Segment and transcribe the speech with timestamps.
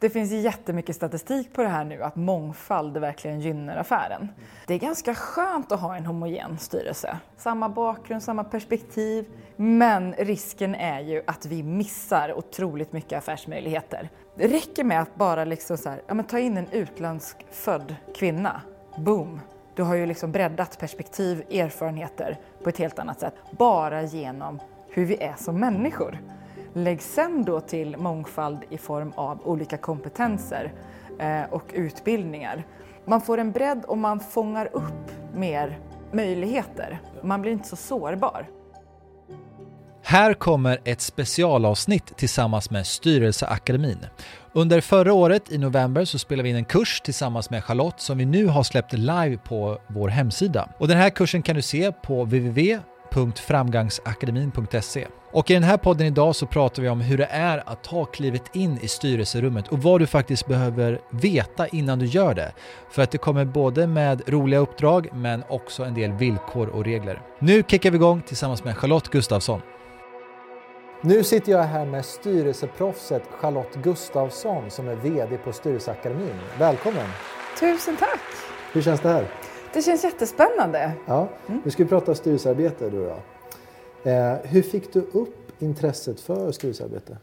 [0.00, 4.28] Det finns jättemycket statistik på det här nu, att mångfald verkligen gynnar affären.
[4.66, 7.18] Det är ganska skönt att ha en homogen styrelse.
[7.36, 9.26] Samma bakgrund, samma perspektiv.
[9.56, 14.08] Men risken är ju att vi missar otroligt mycket affärsmöjligheter.
[14.36, 17.94] Det räcker med att bara liksom så här, ja, men ta in en utländsk född
[18.14, 18.62] kvinna.
[18.96, 19.40] Boom!
[19.74, 23.34] Du har ju liksom breddat perspektiv, erfarenheter på ett helt annat sätt.
[23.50, 24.60] Bara genom
[24.90, 26.18] hur vi är som människor.
[26.78, 30.72] Lägg sen då till mångfald i form av olika kompetenser
[31.18, 32.66] eh, och utbildningar.
[33.04, 35.78] Man får en bredd och man fångar upp mer
[36.12, 37.00] möjligheter.
[37.22, 38.48] Man blir inte så sårbar.
[40.02, 44.06] Här kommer ett specialavsnitt tillsammans med Styrelseakademin.
[44.52, 48.18] Under förra året i november så spelade vi in en kurs tillsammans med Charlotte som
[48.18, 50.68] vi nu har släppt live på vår hemsida.
[50.78, 52.78] Och den här kursen kan du se på www
[53.14, 55.06] www.framgangsakademin.se.
[55.32, 58.04] Och i den här podden idag så pratar vi om hur det är att ta
[58.04, 62.52] klivet in i styrelserummet och vad du faktiskt behöver veta innan du gör det.
[62.90, 67.22] För att det kommer både med roliga uppdrag men också en del villkor och regler.
[67.38, 69.60] Nu kickar vi igång tillsammans med Charlotte Gustafsson.
[71.00, 76.34] Nu sitter jag här med styrelseproffset Charlotte Gustafsson som är VD på Styrelseakademin.
[76.58, 77.06] Välkommen!
[77.60, 78.20] Tusen tack!
[78.72, 79.28] Hur känns det här?
[79.72, 80.92] Det känns jättespännande.
[81.06, 81.28] Ja,
[81.64, 84.32] nu ska vi prata styrelsearbete du och jag.
[84.32, 87.16] Eh, hur fick du upp intresset för styrelsearbete?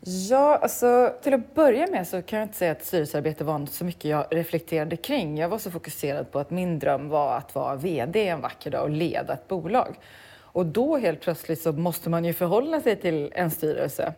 [0.00, 3.84] Ja, alltså till att börja med så kan jag inte säga att styrelsearbete var så
[3.84, 5.38] mycket jag reflekterade kring.
[5.38, 8.82] Jag var så fokuserad på att min dröm var att vara VD en vacker dag
[8.82, 9.96] och leda ett bolag.
[10.38, 14.14] Och då helt plötsligt så måste man ju förhålla sig till en styrelse.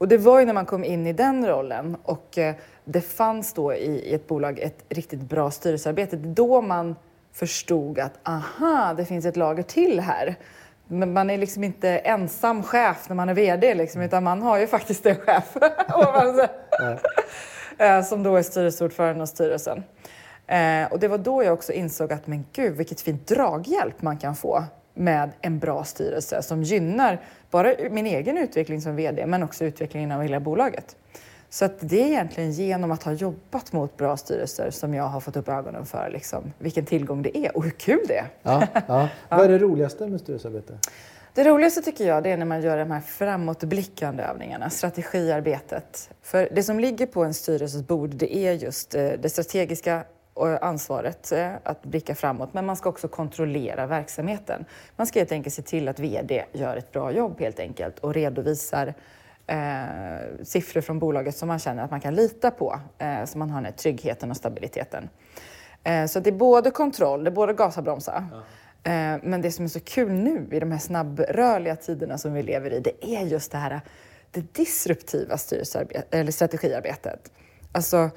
[0.00, 3.52] Och det var ju när man kom in i den rollen och eh, det fanns
[3.52, 6.16] då i ett bolag ett riktigt bra styrelsearbete.
[6.16, 6.96] Då man
[7.32, 10.36] förstod att aha, det finns ett lager till här.
[10.86, 14.66] Man är liksom inte ensam chef när man är VD, liksom, utan man har ju
[14.66, 15.56] faktiskt en chef
[17.78, 19.82] eh, som då är styrelseordförande och styrelsen.
[20.46, 24.18] Eh, och det var då jag också insåg att men gud, vilket fint draghjälp man
[24.18, 24.64] kan få
[24.94, 27.20] med en bra styrelse som gynnar
[27.50, 30.96] bara min egen utveckling som VD men också utvecklingen av hela bolaget.
[31.48, 35.20] Så att det är egentligen genom att ha jobbat mot bra styrelser som jag har
[35.20, 38.26] fått upp ögonen för liksom, vilken tillgång det är och hur kul det är.
[38.42, 39.08] Ja, ja.
[39.28, 40.78] Vad är det roligaste med styrelsearbete?
[41.34, 46.10] Det roligaste tycker jag det är när man gör de här framåtblickande övningarna, strategiarbetet.
[46.22, 50.04] För det som ligger på en styrelses bord det är just eh, det strategiska
[50.46, 54.64] ansvaret eh, att blicka framåt, men man ska också kontrollera verksamheten.
[54.96, 58.14] Man ska helt enkelt se till att VD gör ett bra jobb helt enkelt och
[58.14, 58.94] redovisar
[59.46, 63.50] eh, siffror från bolaget som man känner att man kan lita på, eh, så man
[63.50, 65.08] har den här tryggheten och stabiliteten.
[65.84, 68.28] Eh, så det är både kontroll, det är både gasa och bromsa.
[68.32, 68.38] Ja.
[68.92, 72.42] Eh, men det som är så kul nu i de här snabbrörliga tiderna som vi
[72.42, 73.80] lever i, det är just det här
[74.30, 75.36] det disruptiva
[76.10, 77.32] eller strategiarbetet.
[77.72, 78.10] Alltså,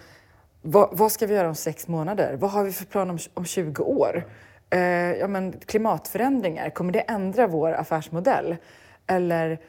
[0.66, 2.38] vad, vad, ska vi göra om sex månader?
[2.40, 4.28] Vad har vi för plan om, om 20 år?
[4.70, 4.80] Eh,
[5.14, 8.56] ja, men klimatförändringar, kommer det ändra vår affärsmodell?
[9.08, 9.60] Eller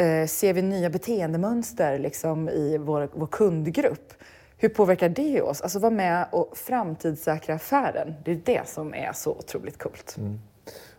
[0.00, 4.12] Eh, ser vi nya beteendemönster liksom, i vår, vår kundgrupp?
[4.56, 5.60] Hur påverkar det oss?
[5.60, 8.14] Alltså vara med och framtidssäkra affären.
[8.24, 10.16] Det är det som är så otroligt coolt.
[10.18, 10.38] Mm.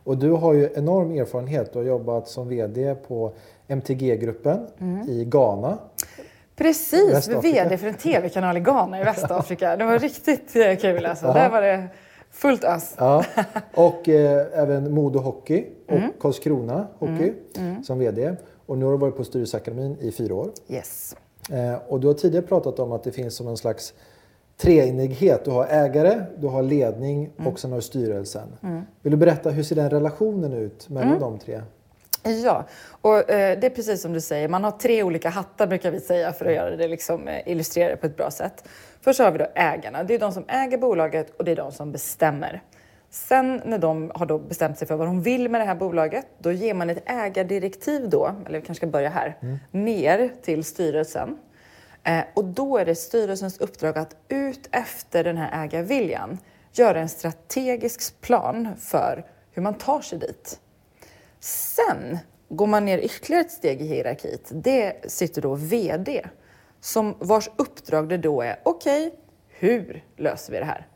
[0.03, 1.73] Och du har ju enorm erfarenhet.
[1.73, 3.34] Du har jobbat som VD på
[3.67, 5.09] MTG-gruppen mm.
[5.09, 5.78] i Ghana.
[6.61, 9.75] Precis, VD för en TV-kanal i Ghana i Västafrika.
[9.75, 11.25] Det var riktigt eh, kul alltså.
[11.25, 11.88] Där var det
[12.31, 12.95] fullt ös.
[12.97, 13.25] Ja.
[13.73, 16.11] Och eh, även Modo Hockey och mm.
[16.19, 17.69] Karlskrona Hockey mm.
[17.69, 17.83] mm.
[17.83, 18.35] som VD.
[18.66, 20.49] Och nu har du varit på Styrelseakademin i fyra år.
[20.67, 21.16] Yes.
[21.51, 23.93] Eh, och du har tidigare pratat om att det finns som en slags
[24.57, 25.45] treenighet.
[25.45, 27.51] Du har ägare, du har ledning mm.
[27.51, 28.47] och sen har du styrelsen.
[28.63, 28.81] Mm.
[29.01, 31.19] Vill du berätta hur ser den relationen ut mellan mm.
[31.19, 31.61] de tre?
[32.24, 32.66] Ja,
[33.02, 34.48] och eh, det är precis som du säger.
[34.48, 37.90] Man har tre olika hattar brukar vi säga för att göra det liksom, eh, illustrera
[37.90, 38.68] det på ett bra sätt.
[39.02, 40.04] Först har vi då ägarna.
[40.04, 42.62] Det är de som äger bolaget och det är de som bestämmer.
[43.09, 46.26] Sen när de har då bestämt sig för vad de vill med det här bolaget,
[46.38, 49.59] då ger man ett ägardirektiv då, eller vi kanske ska börja här, mm.
[49.72, 51.38] ner till styrelsen.
[52.03, 56.38] Eh, och då är det styrelsens uppdrag att ut efter den här ägarviljan
[56.74, 60.59] göra en strategisk plan för hur man tar sig dit.
[61.43, 62.17] Sen
[62.49, 64.52] går man ner ytterligare ett steg i hierarkiet.
[64.52, 66.26] Det sitter då VD
[66.79, 70.88] som vars uppdrag det då är, okej, okay, hur löser vi det här?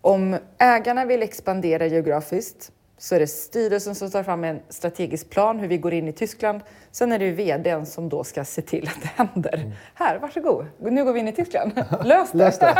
[0.00, 5.58] Om ägarna vill expandera geografiskt så är det styrelsen som tar fram en strategisk plan
[5.58, 6.60] hur vi går in i Tyskland.
[6.90, 9.54] Sen är det ju vdn som då ska se till att det händer.
[9.54, 9.72] Mm.
[9.94, 11.72] Här, varsågod, nu går vi in i Tyskland.
[12.04, 12.38] Lös det!
[12.38, 12.74] Lös det.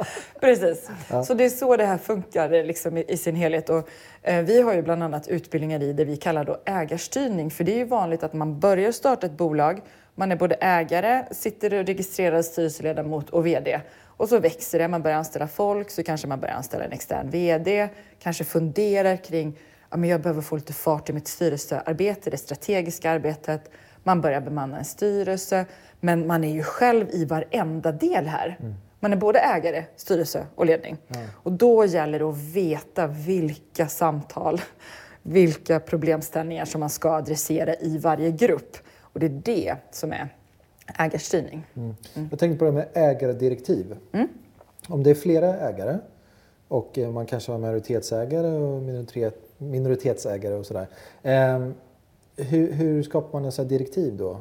[0.40, 0.90] Precis.
[1.10, 1.24] Ja.
[1.24, 3.70] Så det är så det här funkar liksom i, i, sin helhet.
[3.70, 3.88] Och,
[4.22, 7.50] eh, vi har ju bland annat utbildningar i det vi kallar då ägarstyrning.
[7.50, 9.80] För det är ju vanligt att man börjar starta ett bolag
[10.18, 13.80] Man är både ägare, sitter och registrerad styrelseledamot och VD.
[14.04, 17.30] Och så växer det, man börjar anställa folk, så kanske man börjar anställa en extern
[17.30, 17.88] VD,
[18.18, 19.58] kanske funderar kring
[19.90, 23.70] ja, men jag behöver få lite fart i mitt styrelsearbete, det strategiska arbetet.
[24.02, 25.66] Man börjar bemanna en styrelse,
[26.00, 28.56] men man är ju själv i varenda del här.
[28.60, 28.74] Mm.
[29.00, 30.96] Man är både ägare, styrelse och ledning.
[31.08, 31.28] Mm.
[31.34, 34.60] Och då gäller det att veta vilka samtal,
[35.22, 38.76] vilka problemställningar som man ska adressera i varje grupp.
[39.18, 40.28] Och det är det som är
[40.98, 41.66] ägarstyrning.
[41.76, 41.94] Mm.
[42.14, 42.28] mm.
[42.30, 43.96] Jag tänkte på det med ägardirektiv.
[44.12, 44.28] Mm.
[44.88, 45.98] Om det är flera ägare
[46.68, 48.82] och man kanske har majoritetsägare och
[49.58, 50.86] minoritetsägare och sådär.
[51.22, 51.68] Eh,
[52.36, 54.40] hur, hur, skapar man en direktiv då?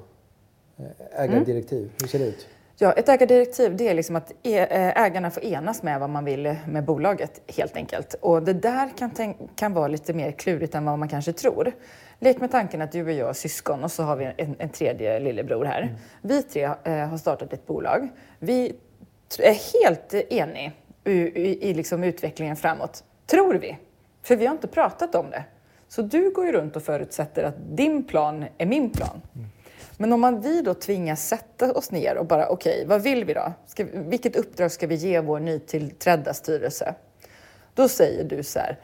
[1.12, 1.92] Ägardirektiv, mm.
[2.02, 2.48] hur ser det ut?
[2.78, 6.56] Ja, ett ägardirektiv det är liksom att eh, ägarna får enas med vad man vill
[6.68, 8.14] med bolaget helt enkelt.
[8.22, 11.74] Och det där kan, kan vara lite mer klurigt än vad man kanske tror.
[12.20, 14.70] Lek med tanken att du och jag är syskon och så har vi en, en
[14.70, 15.82] tredje lillebror här.
[15.82, 15.96] Mm.
[16.22, 18.10] Vi tre eh, har startat ett bolag.
[18.40, 18.76] Vi
[19.40, 20.72] är helt eniga
[21.04, 23.78] i, i, i liksom utvecklingen framåt, tror vi.
[24.24, 25.44] För vi har inte pratat om det.
[25.88, 29.22] Så du går ju runt och förutsätter att din plan är min plan.
[29.36, 29.48] Mm.
[29.98, 33.26] Men om man, vi då tvingas sätta oss ner och bara, okej, okay, vad vill
[33.26, 33.54] vi då?
[33.66, 36.96] Ska, vilket uppdrag ska vi ge vår nytillträdda styrelse?
[37.74, 38.80] Då säger du så här,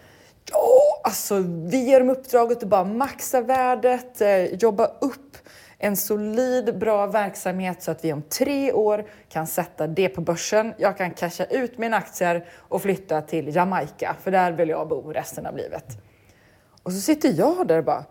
[1.03, 5.37] alltså vi ger dem uppdraget att bara maxa värdet, eh, jobba upp
[5.77, 10.73] en solid, bra verksamhet så att vi om tre år kan sätta det på börsen.
[10.77, 15.11] Jag kan casha ut mina aktier och flytta till Jamaica, för där vill jag bo
[15.11, 15.85] resten av livet.
[16.83, 18.05] Och så sitter jag där och bara,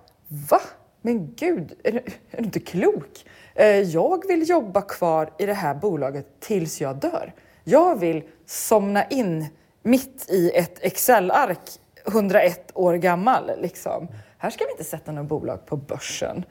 [0.50, 0.61] va?
[1.03, 1.99] Men gud, är du,
[2.31, 3.27] är du inte klok?
[3.55, 7.35] Eh, jag vill jobba kvar i det här bolaget tills jag dör.
[7.65, 9.47] Jag vill somna in
[9.83, 11.71] mitt i ett Excel-ark
[12.06, 13.50] 101 år gammal.
[13.58, 14.08] Liksom.
[14.38, 16.44] Här ska vi inte sätta något bolag på börsen.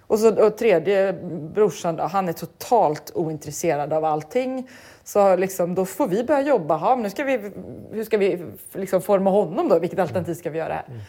[0.00, 1.12] Och, så, och tredje
[1.54, 4.70] brorsan då, han är totalt ointresserad av allting.
[5.04, 6.76] Så liksom, då får vi börja jobba.
[6.76, 7.52] Ha, nu ska vi,
[7.92, 9.78] hur ska vi liksom forma honom då?
[9.78, 10.84] Vilket alternativ ska vi göra här?
[10.88, 11.00] Mm.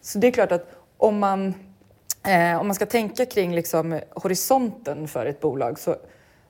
[0.00, 0.66] Så det är klart att
[0.96, 1.54] om man
[2.26, 5.96] Eh, om man ska tänka kring liksom horisonten för ett bolag så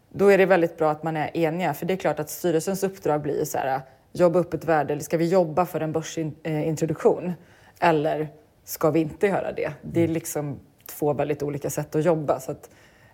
[0.09, 1.75] då är det väldigt bra att man är eniga.
[1.75, 3.81] För det är klart att styrelsens uppdrag blir så här,
[4.13, 4.93] jobba upp ett värde.
[4.93, 7.33] Eller ska vi jobba för en börsintroduktion?
[7.81, 8.29] Eller
[8.65, 9.73] ska vi inte göra det?
[9.83, 12.41] Det är liksom två väldigt olika sätt att jobba.
[12.41, 12.71] Så att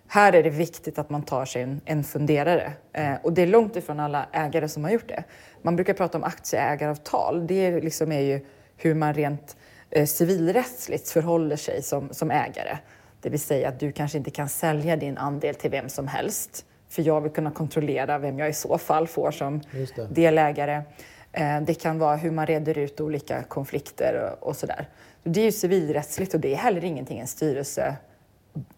[0.07, 2.73] här är det viktigt att man tar sig en, en funderare.
[2.93, 5.23] Eh, och det är långt ifrån alla ägare som har gjort det.
[5.61, 7.47] Man brukar prata om aktieägaravtal.
[7.47, 8.45] Det liksom är ju
[8.77, 9.57] hur man rent
[9.89, 12.77] eh, civilrättsligt förhåller sig som, som ägare.
[13.21, 16.65] Det vill säga att du kanske inte kan sälja din andel till vem som helst.
[16.89, 19.61] För jag vill kunna kontrollera vem jag i så fall får som
[20.09, 20.81] delägare.
[21.31, 24.87] Eh, det kan vara hur man reder ut olika konflikter och, sådär.
[25.23, 27.95] Det är ju civilrättsligt och det är heller ingenting en styrelse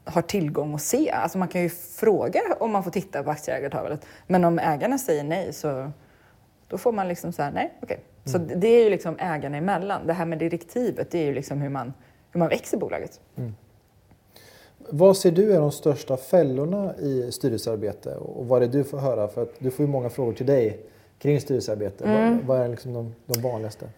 [0.05, 1.11] har tillgång att se.
[1.11, 4.05] Alltså man kan ju fråga om man får titta på aktieägartalet.
[4.27, 5.91] Men om ägarna säger nej så
[6.67, 7.95] då får man liksom säga nej, okej.
[7.95, 8.31] Okay.
[8.31, 8.59] Så mm.
[8.59, 10.07] det är ju liksom ägarna emellan.
[10.07, 11.93] Det här med direktivet, det är ju liksom hur man,
[12.31, 13.19] hur man växer bolaget.
[13.37, 13.55] Mm.
[14.89, 18.97] Vad ser du är de största fällorna i styrelsearbete och vad är det du får
[18.97, 19.27] höra?
[19.27, 20.85] För att du får ju många frågor till dig
[21.19, 22.03] kring styrelsearbete.
[22.03, 22.37] Mm.
[22.37, 23.89] Vad, vad, är liksom de, de vanligaste?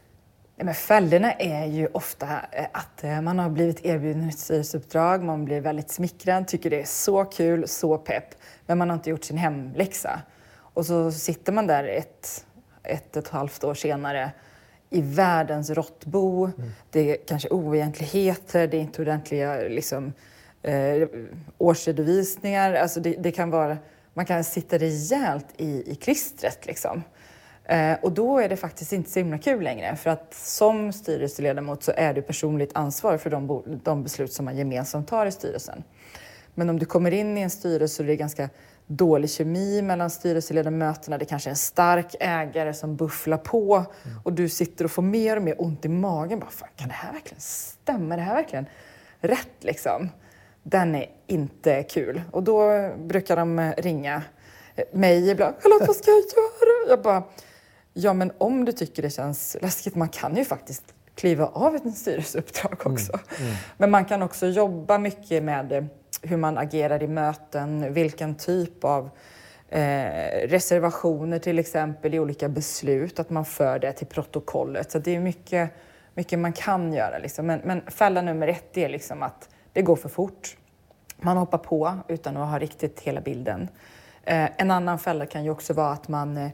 [0.56, 2.28] men fällorna är ju ofta
[2.72, 6.86] att eh, man har blivit erbjuden ett styrelseuppdrag, man blir väldigt smickrad, tycker det är
[6.86, 8.26] så kul, så pepp,
[8.66, 10.22] men man har inte gjort sin hemläxa.
[10.56, 12.46] Och så sitter man där ett
[12.84, 14.32] ett och ett halvt år senare
[14.90, 16.46] i världens råttbo.
[16.46, 16.72] Mm.
[16.90, 20.14] Det är kanske oegentligheter, det är inte ordentliga liksom,
[20.64, 21.08] eh,
[21.58, 22.74] årsredovisningar.
[22.74, 23.78] Alltså det, det, kan vara,
[24.14, 26.66] man kan sitta rejält i, i klistret.
[26.66, 27.04] Liksom.
[27.66, 29.96] Eh, och då är det faktiskt inte så himla kul längre.
[29.96, 34.58] För att som styrelseledamot så är du personligt ansvarig för de, de beslut som man
[34.58, 35.84] gemensamt tar i styrelsen.
[36.56, 38.50] Men om du kommer in i en styrelse och det är ganska
[38.88, 41.18] dålig kemi mellan styrelseledamöterna.
[41.18, 44.18] Det kanske är en stark ägare som bufflar på mm.
[44.24, 46.40] och du sitter och får mer och mer ont i magen.
[46.40, 48.14] Bara, Fan, kan det här verkligen stämma?
[48.14, 48.66] Är det här verkligen
[49.20, 49.58] rätt?
[49.60, 50.10] Liksom?
[50.64, 52.22] Den är inte kul.
[52.32, 54.22] Och då brukar de ringa
[54.92, 55.56] mig ibland.
[55.60, 56.90] Charlotte, vad ska jag göra?
[56.90, 57.24] Jag bara,
[57.94, 60.84] ja men om du tycker det känns läskigt, man kan ju faktiskt
[61.16, 63.14] kliva av ett styrelseuppdrag också.
[63.14, 63.48] Mm.
[63.48, 63.56] Mm.
[63.78, 65.90] Men man kan också jobba mycket med
[66.22, 69.10] hur man agerar i möten, vilken typ av
[69.70, 74.92] eh, reservationer till exempel i olika beslut, att man för det till protokollet.
[74.92, 75.70] Så det är mycket,
[76.14, 77.18] mycket man kan göra.
[77.18, 77.46] Liksom.
[77.48, 80.58] Men, men fälla nummer ett är liksom att det går för fort.
[81.18, 83.70] Man hoppar på utan att ha riktigt hela bilden.
[84.24, 86.52] Eh, en annan fälla kan ju också vara att man eh,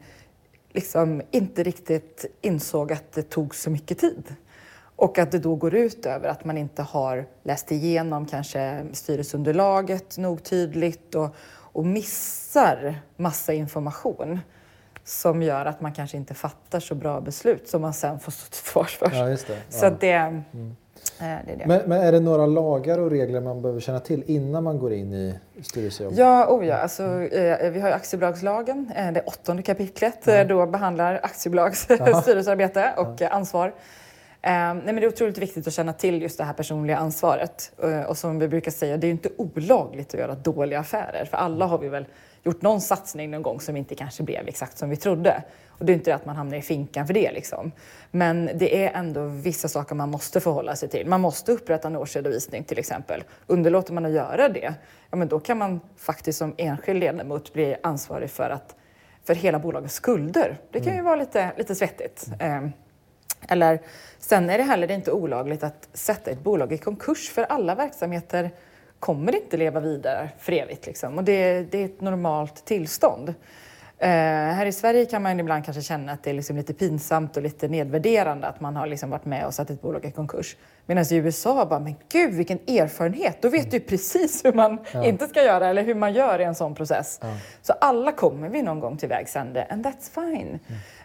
[0.72, 4.34] liksom inte riktigt insåg att det tog så mycket tid.
[4.96, 10.18] Och att det då går ut över att man inte har läst igenom kanske styrelseunderlaget
[10.18, 11.34] nog tydligt och,
[11.72, 14.40] och missar massa information
[15.04, 18.50] som gör att man kanske inte fattar så bra beslut som man sen får stå
[18.50, 19.10] till svars för.
[19.14, 19.38] Ja, det.
[19.68, 19.90] Så Ja.
[20.00, 20.76] det, mm.
[21.18, 21.66] Det är det.
[21.66, 24.92] Men, men är det några lagar och regler man behöver känna till innan man går
[24.92, 26.12] in i styrelsejobb?
[26.16, 26.76] Ja, oh ja.
[26.76, 31.80] Alltså, eh, vi har ju aktiebolagslagen, eh, det åttonde kapitlet, eh, då behandlar aktiebolags
[32.22, 33.74] styrelsearbete och eh, ansvar.
[34.42, 37.72] Eh, nej, men det är otroligt viktigt att känna till just det här personliga ansvaret.
[37.82, 41.24] Eh, och som vi brukar säga, det är ju inte olagligt att göra dåliga affärer.
[41.24, 42.06] För alla har vi väl
[42.42, 45.42] gjort någon satsning någon gång som inte kanske blev exakt som vi trodde.
[45.68, 47.72] Och det är inte att man hamnar i finkan för det liksom.
[48.10, 51.06] Men det är ändå vissa saker man måste förhålla sig till.
[51.06, 53.24] Man måste upprätta en årsredovisning till exempel.
[53.46, 54.74] Underlåter man att göra det,
[55.10, 58.76] ja men då kan man faktiskt som enskild ledamot bli ansvarig för, att,
[59.24, 60.58] för hela bolagets skulder.
[60.70, 62.26] Det kan ju vara lite, lite svettigt.
[62.38, 62.66] Eh,
[63.48, 63.80] eller
[64.18, 68.50] sen är det heller inte olagligt att sätta ett bolag i konkurs för alla verksamheter
[69.00, 70.86] kommer inte leva vidare för evigt.
[70.86, 71.18] Liksom.
[71.18, 73.34] Och det, det är ett normalt tillstånd.
[74.02, 77.36] Eh, här i Sverige kan man ibland kanske känna att det är liksom lite pinsamt
[77.36, 80.56] och lite nedvärderande att man har liksom varit med och satt ett bolag i konkurs.
[80.86, 83.42] Medan i USA bara, men gud vilken erfarenhet!
[83.42, 86.54] Då vet du precis hur man inte ska göra eller hur man gör i en
[86.54, 87.20] sån process.
[87.62, 90.58] Så alla kommer vi någon gång till vägs ände and that's fine.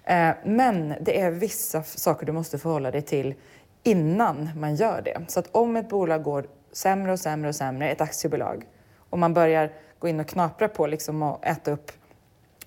[0.04, 3.34] Eh, men det är vissa saker du måste förhålla dig till
[3.84, 5.22] innan man gör det.
[5.28, 8.66] Så att om ett bolag går sämre och sämre och sämre, ett aktiebolag,
[9.10, 11.92] och man börjar gå in och knapra på liksom och äta upp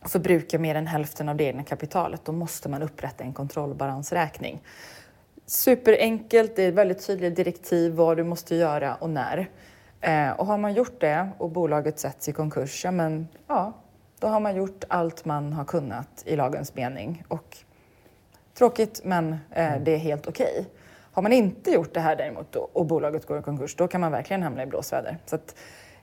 [0.00, 4.62] och förbruka mer än hälften av det egna kapitalet, då måste man upprätta en kontrollbalansräkning.
[5.46, 9.50] Superenkelt, det är väldigt tydliga direktiv vad du måste göra och när.
[10.00, 13.72] Eh, och har man gjort det och bolaget sätts i konkurs, ja men ja,
[14.18, 17.24] då har man gjort allt man har kunnat i lagens mening.
[17.28, 17.56] Och
[18.54, 20.66] tråkigt, men eh, det är helt okej.
[21.18, 24.12] Har man inte gjort det här däremot och bolaget går i konkurs, då kan man
[24.12, 25.18] verkligen hamna i blåsväder.
[25.26, 25.54] Så att,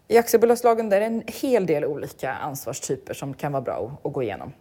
[0.07, 4.13] I aktiebolagslagen är det en hel del olika ansvarstyper som kan vara bra att, att
[4.13, 4.53] gå igenom.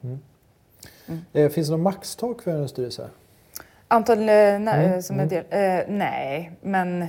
[1.32, 3.11] Eh, Finns det någon maxtak för en styrelse?
[3.88, 4.25] Antal eh,
[4.58, 7.06] nej, som är del, eh, nej, men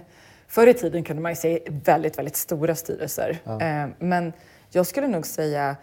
[0.48, 3.38] förr i tiden kunde man ju se väldigt, väldigt stora styrelser.
[3.46, 4.34] Eh, men
[4.70, 5.76] jag skulle nog säga,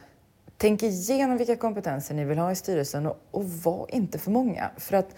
[0.56, 4.70] tänk igenom vilka kompetenser ni vill ha i styrelsen och, och var inte för många.
[4.76, 5.14] För att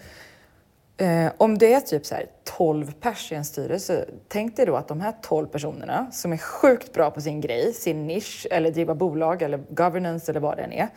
[0.97, 4.75] eh, om det är typ så här 12 pers i en styrelse, tänk dig då
[4.75, 8.71] att de här 12 personerna som är sjukt bra på sin grej, sin nisch eller
[8.71, 10.87] driva bolag eller governance eller vad det än är.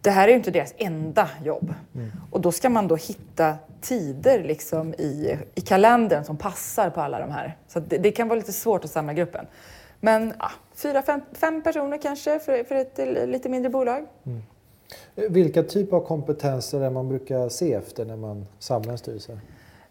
[0.00, 1.74] Det här är ju inte deras enda jobb.
[2.30, 7.20] Och då ska man då hitta tider liksom i, i kalendern som passar på alla
[7.20, 7.56] de här.
[7.68, 9.46] Så det, det kan vara lite svårt att samla gruppen.
[10.00, 14.06] Men ja, fyra, fem, fem personer kanske för, för ett lite mindre bolag.
[14.24, 14.32] Eh,
[15.14, 19.38] Vilka typer av kompetenser är man brukar se efter när man samlar en styrelse?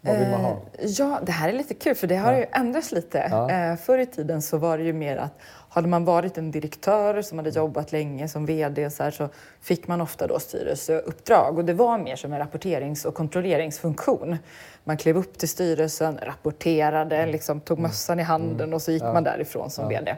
[0.04, 0.50] Vad vill man ha?
[0.50, 3.28] Eh, Ja, det här är lite kul för det har ju ändrats lite.
[3.30, 3.50] Ja.
[3.50, 5.32] Eh, förr i tiden så var det ju mer att
[5.68, 9.28] hade man varit en direktör som hade jobbat länge som VD så, här, så
[9.60, 14.36] fick man ofta då styrelseuppdrag och det var mer som en rapporterings och kontrolleringsfunktion.
[14.84, 19.24] Man klev upp till styrelsen, rapporterade, liksom, tog mössan i handen och så gick man
[19.24, 20.16] därifrån som VD.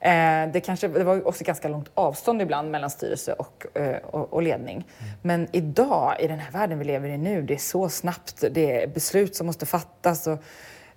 [0.00, 4.32] Eh, det, kanske, det var också ganska långt avstånd ibland mellan styrelse och, eh, och,
[4.32, 4.86] och ledning.
[5.22, 8.44] Men idag, i den här världen vi lever i nu, det är så snabbt.
[8.50, 10.38] Det är beslut som måste fattas och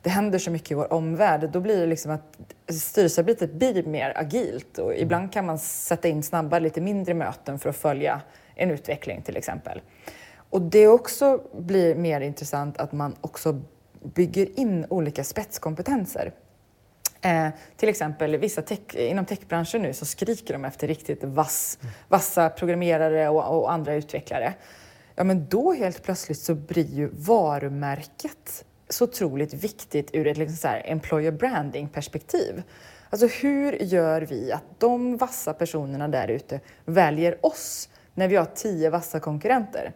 [0.01, 1.49] det händer så mycket i vår omvärld.
[1.53, 6.07] Då blir det liksom att styrelsearbetet typ- blir mer agilt och ibland kan man sätta
[6.07, 8.21] in snabba, lite mindre möten för att följa
[8.55, 9.81] en utveckling till exempel.
[10.49, 13.61] Och det också blir mer intressant att man också
[14.03, 16.33] bygger in olika spetskompetenser.
[17.21, 17.47] Eh,
[17.77, 23.29] till exempel vissa tech, inom techbranschen nu så skriker de efter riktigt vass, vassa programmerare
[23.29, 24.53] och, och andra utvecklare.
[25.15, 30.57] Ja, men då helt plötsligt så blir ju varumärket så otroligt viktigt ur ett liksom
[30.57, 32.63] så här employer branding perspektiv.
[33.09, 38.45] Alltså hur gör vi att de vassa personerna där ute väljer oss när vi har
[38.45, 39.93] tio vassa konkurrenter?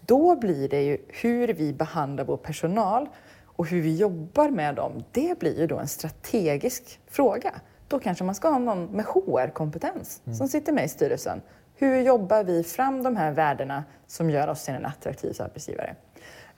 [0.00, 3.08] Då blir det ju hur vi behandlar vår personal
[3.56, 5.04] och hur vi jobbar med dem.
[5.12, 7.54] Det blir ju då en strategisk fråga.
[7.88, 11.40] Då kanske man ska ha någon med HR-kompetens som sitter med i styrelsen.
[11.74, 15.96] Hur jobbar vi fram de här värdena som gör oss till en attraktiv arbetsgivare?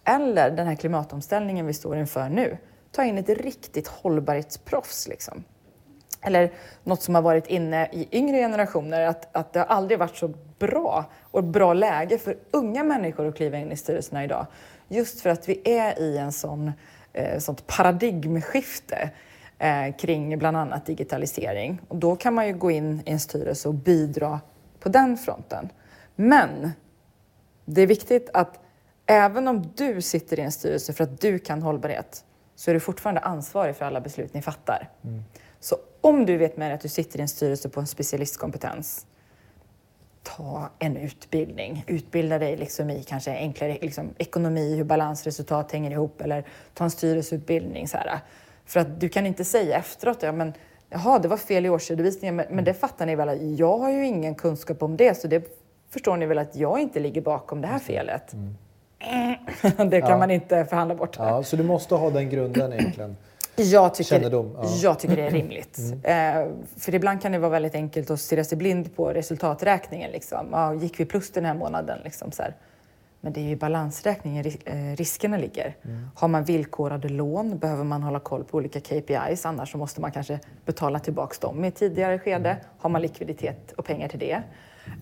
[0.05, 2.57] Eller den här klimatomställningen vi står inför nu.
[2.93, 5.09] Ta in ett riktigt hållbarhetsproffs.
[5.09, 5.45] Liksom.
[6.23, 6.53] Eller
[6.85, 10.35] något som har varit inne i yngre generationer, att, att det har aldrig varit så
[10.59, 14.47] bra och bra läge för unga människor att kliva in i styrelserna idag.
[14.89, 16.73] Just för att vi är i en sån,
[17.13, 19.11] eh, sånt paradigmskifte
[19.59, 21.81] eh, kring bland annat digitalisering.
[21.89, 24.41] Och då kan man ju gå in i en styrelse och bidra
[24.81, 25.69] på den fronten.
[26.17, 26.71] Men
[27.65, 28.61] det är viktigt att
[29.07, 32.25] även om du sitter i en styrelse för att du kan hållbarhet
[32.57, 34.91] så är du fortfarande ansvarig för alla beslut ni fattar.
[35.05, 35.23] Mm.
[35.61, 39.07] Så om du vet med dig att du sitter i en styrelse på en specialistkompetens,
[40.23, 41.85] ta en utbildning.
[41.87, 46.45] Utbilda dig liksom i kanske enklare liksom, ekonomi, hur balansresultat hänger ihop eller
[46.75, 47.89] ta en styrelseutbildning.
[47.89, 48.21] Så här.
[48.67, 50.53] För att du kan inte säga efteråt, ja men
[50.91, 54.07] jaha, det var fel i årsredovisningen, men, men det fattar ni väl jag har ju
[54.07, 55.59] ingen kunskap om det, så det
[55.91, 58.33] förstår ni väl att jag inte ligger bakom det här felet.
[58.33, 58.55] Mm.
[59.91, 60.19] det kan ja.
[60.19, 61.17] man inte förhandla bort.
[61.19, 63.17] Ja, så du måste ha den grunden egentligen?
[63.63, 64.69] Jag tycker, ja.
[64.83, 65.79] jag tycker det är rimligt.
[65.79, 66.45] Mm.
[66.45, 70.11] Eh, för ibland kan det vara väldigt enkelt att stirra sig blind på resultaträkningen.
[70.11, 70.47] Liksom.
[70.53, 71.99] Ja, gick vi plus den här månaden?
[72.05, 72.55] Liksom, så här.
[73.21, 75.77] Men det är ju balansräkningen eh, riskerna ligger.
[75.85, 76.09] Mm.
[76.15, 79.47] Har man villkorade lån behöver man hålla koll på olika KPIs.
[79.47, 82.51] Annars så måste man kanske betala tillbaka dem i ett tidigare skede.
[82.51, 82.63] Mm.
[82.79, 84.43] Har man likviditet och pengar till det?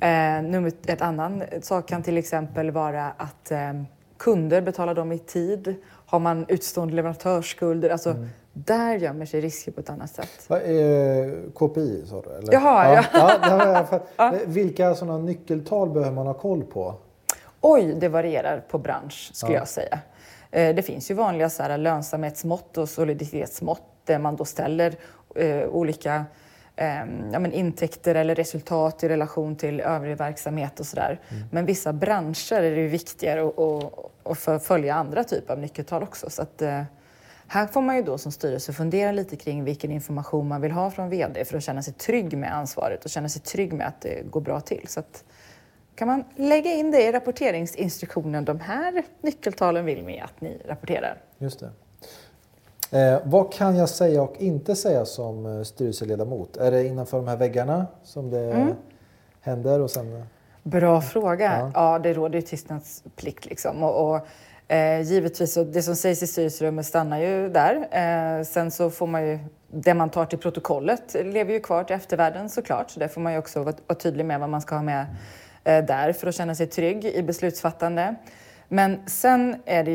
[0.00, 3.72] Eh, nummer, ett annan sak kan till exempel vara att eh,
[4.16, 5.74] kunder betalar dem i tid.
[6.06, 7.90] Har man utstående leverantörsskulder?
[7.90, 8.28] Alltså, mm.
[8.64, 10.44] Där gömmer sig risker på ett annat sätt.
[10.48, 12.30] Vad är KPI sa du?
[12.30, 12.52] Eller?
[12.52, 13.04] Jaha, ja.
[13.12, 13.38] ja.
[13.42, 14.34] ja, ja.
[14.46, 16.94] Vilka sådana nyckeltal behöver man ha koll på?
[17.60, 19.98] Oj, det varierar på bransch skulle jag säga.
[20.50, 24.94] Eh, det finns ju vanliga så här, lönsamhetsmått och soliditetsmått där man då ställer
[25.34, 26.24] eh, olika
[26.76, 31.20] eh, ja, men intäkter eller resultat i relation till övrig verksamhet och sådär.
[31.28, 31.42] Mm.
[31.52, 36.30] Men vissa branscher är det viktigare att, att följa andra typer av nyckeltal också.
[36.30, 36.82] Så att, eh,
[37.48, 40.90] här får man ju då som styrelse fundera lite kring vilken information man vill ha
[40.90, 44.00] från VD för att känna sig trygg med ansvaret och känna sig trygg med att
[44.00, 44.88] det går bra till.
[44.88, 45.24] Så att,
[45.94, 48.44] kan man lägga in det i rapporteringsinstruktionen.
[48.44, 51.22] De här nyckeltalen vill vi att ni rapporterar.
[51.38, 51.70] Just det.
[52.90, 56.56] Eh, vad kan jag säga och inte säga som eh, styrelseledamot?
[56.56, 58.74] Är det innanför de här väggarna som det mm.
[59.40, 59.80] händer?
[59.80, 60.24] Och sen...
[60.62, 61.58] Bra fråga.
[61.58, 61.70] Ja.
[61.74, 63.46] ja, det råder ju tystnadsplikt.
[63.46, 63.82] Liksom.
[63.82, 64.26] Och, och
[64.68, 67.88] eh, givetvis, så det som sägs i styrelserummet stannar ju där.
[67.90, 69.38] Eh, sen så får man ju
[69.70, 72.90] det man tar till protokollet lever ju kvar till eftervärlden såklart.
[72.90, 75.06] Så det får man ju också vara, vara tydlig med vad man ska ha med
[75.66, 78.14] Eh, där för att känna sig trygg i beslutsfattande.
[78.68, 79.90] Men sen är det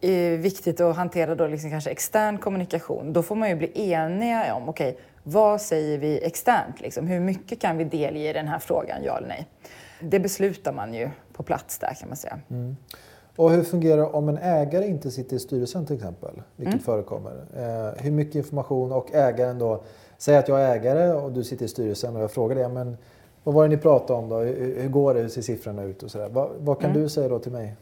[0.00, 3.12] ju viktigt att hantera då liksom kanske extern kommunikation.
[3.12, 6.80] Då får man ju bli eniga om, okej, okay, vad säger vi externt?
[6.80, 7.06] Liksom?
[7.06, 9.46] Hur mycket kan vi delge i den här frågan, ja eller nej?
[10.00, 12.38] Det beslutar man ju på plats där kan man säga.
[12.50, 12.76] Mm.
[13.40, 16.84] Och hur fungerar det om en ägare inte sitter i styrelsen till exempel, vilket mm.
[16.84, 17.32] förekommer?
[17.56, 19.82] Eh, hur mycket information och ägaren då,
[20.18, 22.96] säg att jag är ägare och du sitter i styrelsen och jag frågar dig, men
[23.44, 24.38] vad var det ni pratade om då?
[24.38, 25.20] Hur, går det?
[25.20, 26.02] Hur ser siffrorna ut?
[26.02, 27.02] Och så vad, vad, kan mm.
[27.02, 27.74] du säga då till mig?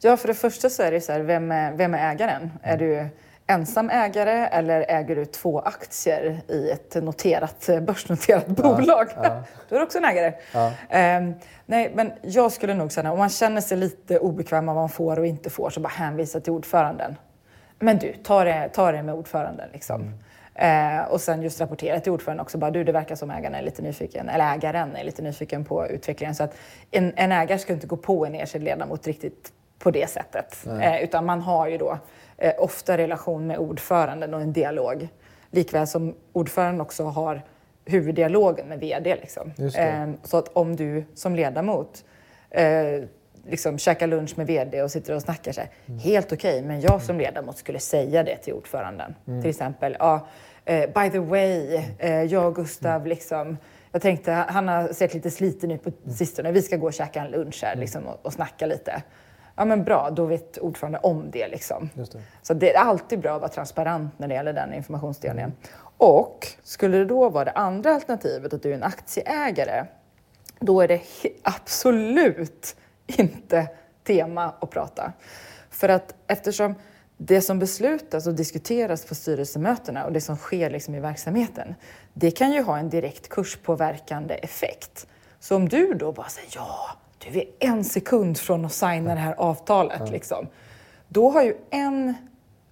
[0.00, 2.42] Ja, för det första så är det så här, vem är, vem är ägaren?
[2.42, 2.52] Mm.
[2.62, 3.08] Är du
[3.52, 9.08] ensam ägare eller äger du två aktier i ett noterat, börsnoterat ja, bolag?
[9.16, 9.42] Ja.
[9.68, 10.34] Då är du också en ägare.
[10.52, 10.66] Ja.
[11.18, 11.34] Um,
[11.66, 14.88] nej, men jag skulle nog säga om man känner sig lite obekväm med vad man
[14.88, 17.16] får och inte får så bara hänvisa till ordföranden.
[17.78, 20.02] Men du, ta det, ta det med ordföranden liksom.
[20.02, 20.18] Mm.
[20.54, 22.58] Eh, och sen just rapportera till ordföranden också.
[22.58, 25.86] Bara, du, det verkar som ägaren är lite nyfiken, eller ägaren är lite nyfiken på
[25.86, 26.34] utvecklingen.
[26.34, 26.56] Så att
[26.90, 30.66] en, en ägare ska inte gå på en enskild ledamot riktigt på det sättet.
[30.80, 31.98] Eh, utan man har ju då
[32.38, 35.08] eh, ofta relation med ordföranden och en dialog.
[35.50, 37.42] Likväl som ordföranden också har
[37.84, 39.16] huvuddialogen med VD.
[39.16, 39.52] Liksom.
[39.76, 42.04] Eh, så att om du som ledamot
[42.50, 43.04] eh,
[43.46, 45.52] liksom käkar lunch med VD och sitter och snackar.
[45.52, 46.00] Så här, mm.
[46.00, 49.14] Helt okej, okay, men jag som ledamot skulle säga det till ordföranden.
[49.26, 49.42] Mm.
[49.42, 50.26] Till exempel, ja,
[50.70, 53.08] uh, by the way, uh, jag och Gustav mm.
[53.08, 53.56] liksom,
[53.92, 56.16] jag tänkte, han har sett lite sliten ut på mm.
[56.16, 56.52] sistone.
[56.52, 57.80] Vi ska gå och käka en lunch här mm.
[57.80, 59.02] liksom, och, och snacka lite.
[59.56, 61.48] Ja men bra, då vet ordförande om det.
[61.48, 61.90] Liksom.
[61.94, 62.16] Det.
[62.42, 65.50] Så det är alltid bra att vara transparent när det gäller den informationsdelningen.
[65.50, 65.82] Mm.
[65.96, 69.84] Och skulle det då vara det andra alternativet, att du är en aktieägare,
[70.60, 71.00] då är det
[71.42, 73.68] absolut inte
[74.04, 75.12] tema att prata.
[75.70, 76.74] För att eftersom
[77.16, 81.74] det som beslutas och diskuteras på styrelsemötena och det som sker liksom i verksamheten,
[82.14, 85.06] det kan ju ha en direkt kurspåverkande effekt.
[85.40, 86.90] Så om du då bara säger ja,
[87.24, 90.12] du är en sekund från att signa det här avtalet, mm.
[90.12, 90.46] liksom,
[91.08, 92.14] då har ju en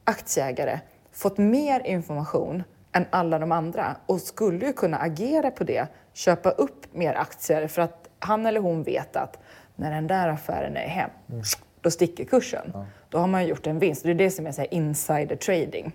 [0.05, 0.81] aktieägare
[1.13, 6.51] fått mer information än alla de andra och skulle ju kunna agera på det, köpa
[6.51, 9.39] upp mer aktier för att han eller hon vet att
[9.77, 11.43] när den där affären är hem, mm.
[11.81, 12.71] då sticker kursen.
[12.75, 12.87] Ja.
[13.09, 14.03] Då har man gjort en vinst.
[14.03, 15.93] Det är det som är så insider trading.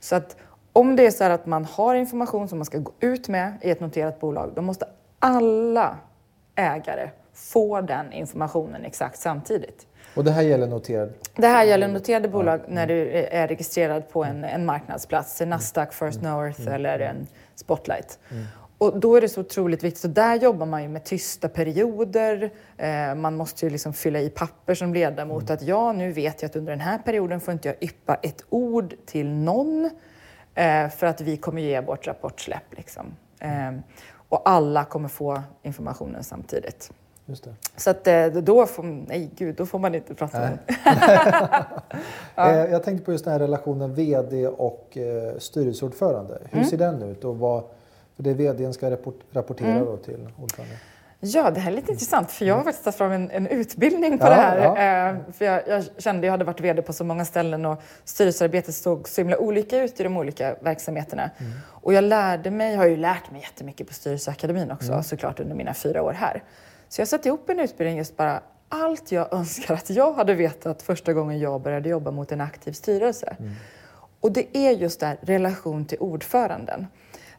[0.00, 0.36] Så att
[0.72, 3.70] om det är så att man har information som man ska gå ut med i
[3.70, 4.86] ett noterat bolag, då måste
[5.18, 5.98] alla
[6.54, 9.86] ägare få den informationen exakt samtidigt.
[10.14, 11.12] Och det här gäller noterade?
[11.36, 15.92] Det här gäller noterade bolag när du är registrerad på en, en marknadsplats, en Nasdaq
[15.92, 16.32] First mm.
[16.32, 16.74] North mm.
[16.74, 18.18] eller en Spotlight.
[18.30, 18.44] Mm.
[18.78, 20.00] Och då är det så otroligt viktigt.
[20.00, 22.50] Så där jobbar man ju med tysta perioder.
[22.76, 25.54] Eh, man måste ju liksom fylla i papper som ledamot mm.
[25.54, 28.44] att ja, nu vet jag att under den här perioden får inte jag yppa ett
[28.48, 29.90] ord till någon
[30.54, 32.76] eh, för att vi kommer ge vårt rapportsläpp.
[32.76, 33.16] Liksom.
[33.40, 33.72] Eh,
[34.28, 36.92] och alla kommer få informationen samtidigt.
[37.76, 40.74] Så att eh, då får, nej gud, då får man inte prata om det.
[42.34, 42.50] ja.
[42.50, 46.38] Eh, jag tänkte på just den här relationen VD och eh, styrelseordförande.
[46.44, 46.70] Hur mm.
[46.70, 47.24] ser den ut?
[47.24, 47.62] Och vad,
[48.16, 48.90] för det VDn ska
[49.32, 49.84] rapportera mm.
[49.84, 50.74] då till ordförande.
[51.22, 54.18] Ja, det här är lite intressant för jag har faktiskt tagit fram en, en utbildning
[54.18, 54.58] på ja, det här.
[54.58, 55.16] Ja.
[55.32, 59.08] För jag, jag, kände, jag hade varit VD på så många ställen och styrelsearbetet såg
[59.08, 61.30] så himla olika ut i de olika verksamheterna.
[61.38, 61.52] Mm.
[61.66, 65.02] Och jag lärde mig, har ju lärt mig jättemycket på Styrelseakademin också mm.
[65.02, 66.42] såklart under mina fyra år här.
[66.90, 70.82] Så jag satte ihop en utbildning just bara allt jag önskar att jag hade vetat
[70.82, 73.36] första gången jag började jobba mot en aktiv styrelse.
[73.38, 73.52] Mm.
[74.20, 76.86] Och det är just där relation till ordföranden.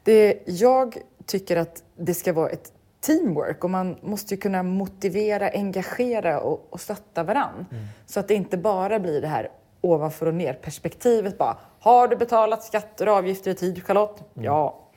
[0.03, 5.49] Det, jag tycker att det ska vara ett teamwork och man måste ju kunna motivera,
[5.49, 7.65] engagera och, och stötta varann.
[7.71, 7.83] Mm.
[8.05, 9.49] Så att det inte bara blir det här
[9.81, 11.57] ovanför och ner perspektivet bara.
[11.79, 14.23] Har du betalat skatter och avgifter i tid, Charlotte?
[14.35, 14.45] Mm.
[14.45, 14.87] Ja.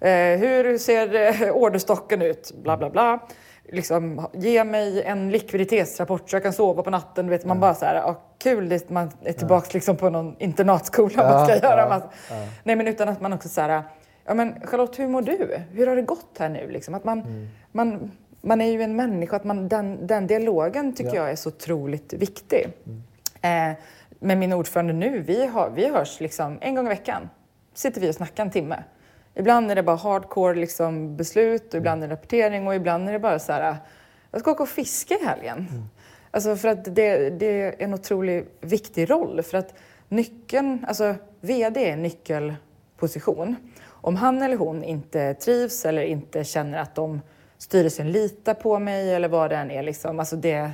[0.00, 2.52] Eh, hur ser eh, orderstocken ut?
[2.62, 3.20] Bla, bla, bla
[3.68, 7.28] liksom, ge mig en likviditetsrapport så jag kan sova på natten.
[7.28, 9.74] Vet, man bara så här, ah, kul, det, man är tillbaka ja.
[9.74, 11.80] liksom på någon internatskola ja, man ska göra.
[11.80, 12.02] Ja, man,
[12.64, 13.82] Nej, men utan att man också så här,
[14.24, 15.60] ja men Charlotte, hur mår du?
[15.72, 16.70] Hur har det gått här nu?
[16.70, 17.48] Liksom, att man, mm.
[17.72, 21.48] man, man är ju en människa, att man, den, den dialogen tycker jag är så
[21.48, 22.66] otroligt viktig.
[22.86, 23.70] Mm.
[23.72, 23.76] Eh,
[24.20, 27.28] med min ordförande nu, vi, har, vi hörs liksom en gång i veckan.
[27.74, 28.82] sitter vi och snackar en timme.
[29.38, 33.12] Ibland är det bara hardcore liksom beslut och ibland är det rapportering och ibland är
[33.12, 33.76] det bara så här,
[34.30, 35.66] jag ska åka och fiska i helgen.
[35.70, 35.84] Mm.
[36.30, 39.74] Alltså för att det, det, är en otroligt viktig roll för att
[40.08, 43.56] nyckeln, alltså VD är en nyckelposition.
[43.86, 47.20] Om han eller hon inte trivs eller inte känner att de
[47.58, 50.70] styrelsen litar på mig eller vad det än är, liksom, alltså det,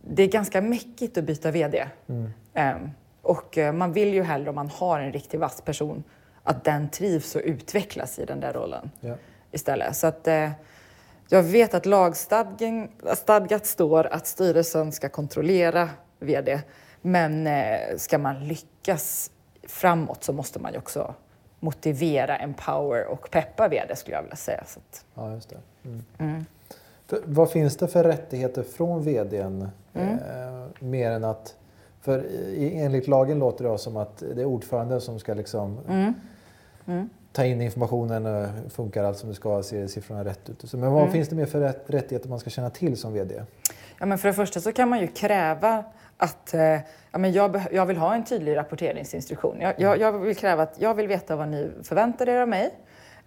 [0.00, 1.86] det är ganska mäckigt att byta VD.
[2.08, 2.30] Mm.
[2.76, 2.90] Um,
[3.22, 6.04] och uh, man vill ju hellre om man har en riktigt vass person
[6.48, 9.14] att den trivs och utvecklas i den där rollen ja.
[9.52, 9.96] istället.
[9.96, 10.50] Så att, eh,
[11.28, 16.60] jag vet att lagstadgat står att styrelsen ska kontrollera VD.
[17.00, 19.30] Men eh, ska man lyckas
[19.62, 21.14] framåt så måste man ju också
[21.60, 24.64] motivera, empower och peppa VD skulle jag vilja säga.
[24.66, 25.58] Så att, ja, just det.
[25.84, 26.04] Mm.
[26.18, 26.44] Mm.
[27.06, 29.68] För, vad finns det för rättigheter från VDn?
[29.94, 30.18] Mm.
[30.18, 31.54] Eh, mer än att
[32.00, 32.26] för
[32.58, 36.14] enligt lagen låter det som att det är ordföranden som ska liksom mm.
[36.88, 37.08] Mm.
[37.32, 40.72] ta in informationen, funkar allt som det ska, ser siffrorna rätt ut.
[40.72, 41.12] Men vad mm.
[41.12, 43.42] finns det mer för rättigheter man ska känna till som VD?
[43.98, 45.84] Ja, men för det första så kan man ju kräva
[46.16, 46.60] att eh,
[47.12, 49.60] ja, men jag, jag vill ha en tydlig rapporteringsinstruktion.
[49.60, 52.74] Jag, jag, jag, vill kräva att jag vill veta vad ni förväntar er av mig.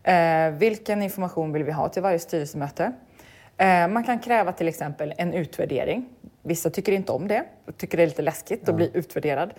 [0.03, 2.93] Eh, vilken information vill vi ha till varje styrelsemöte?
[3.57, 6.09] Eh, man kan kräva till exempel en utvärdering.
[6.41, 7.43] Vissa tycker inte om det,
[7.77, 8.69] tycker det är lite läskigt ja.
[8.69, 9.53] att bli utvärderad.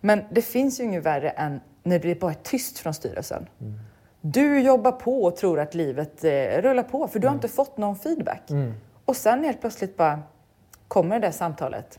[0.00, 3.48] Men det finns ju inget värre än när det bara är tyst från styrelsen.
[3.60, 3.78] Mm.
[4.20, 7.38] Du jobbar på och tror att livet eh, rullar på för du har mm.
[7.38, 8.50] inte fått någon feedback.
[8.50, 8.74] Mm.
[9.04, 10.22] Och sen helt plötsligt bara
[10.88, 11.98] kommer det där samtalet.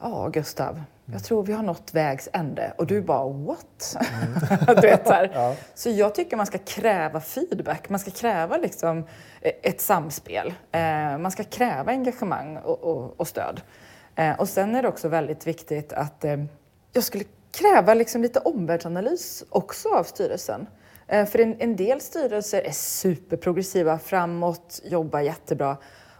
[0.00, 2.72] Ja, Gustav, jag tror vi har nått vägs ände.
[2.76, 3.06] Och du mm.
[3.06, 3.96] bara what?
[4.12, 4.74] Mm.
[4.80, 5.56] du vet, så, ja.
[5.74, 7.88] så jag tycker man ska kräva feedback.
[7.88, 8.98] Man ska kräva liksom
[9.40, 10.54] eh, ett samspel.
[10.72, 13.60] Eh, man ska kräva engagemang och, och, och stöd.
[14.14, 16.24] Eh, och sen är det också väldigt viktigt att
[16.92, 17.24] jag skulle
[17.58, 20.66] kräva liksom lite omvärldsanalys också av styrelsen.
[21.06, 25.76] Eh, för en, en del styrelser är superprogressiva, framåt, jobbar jättebra.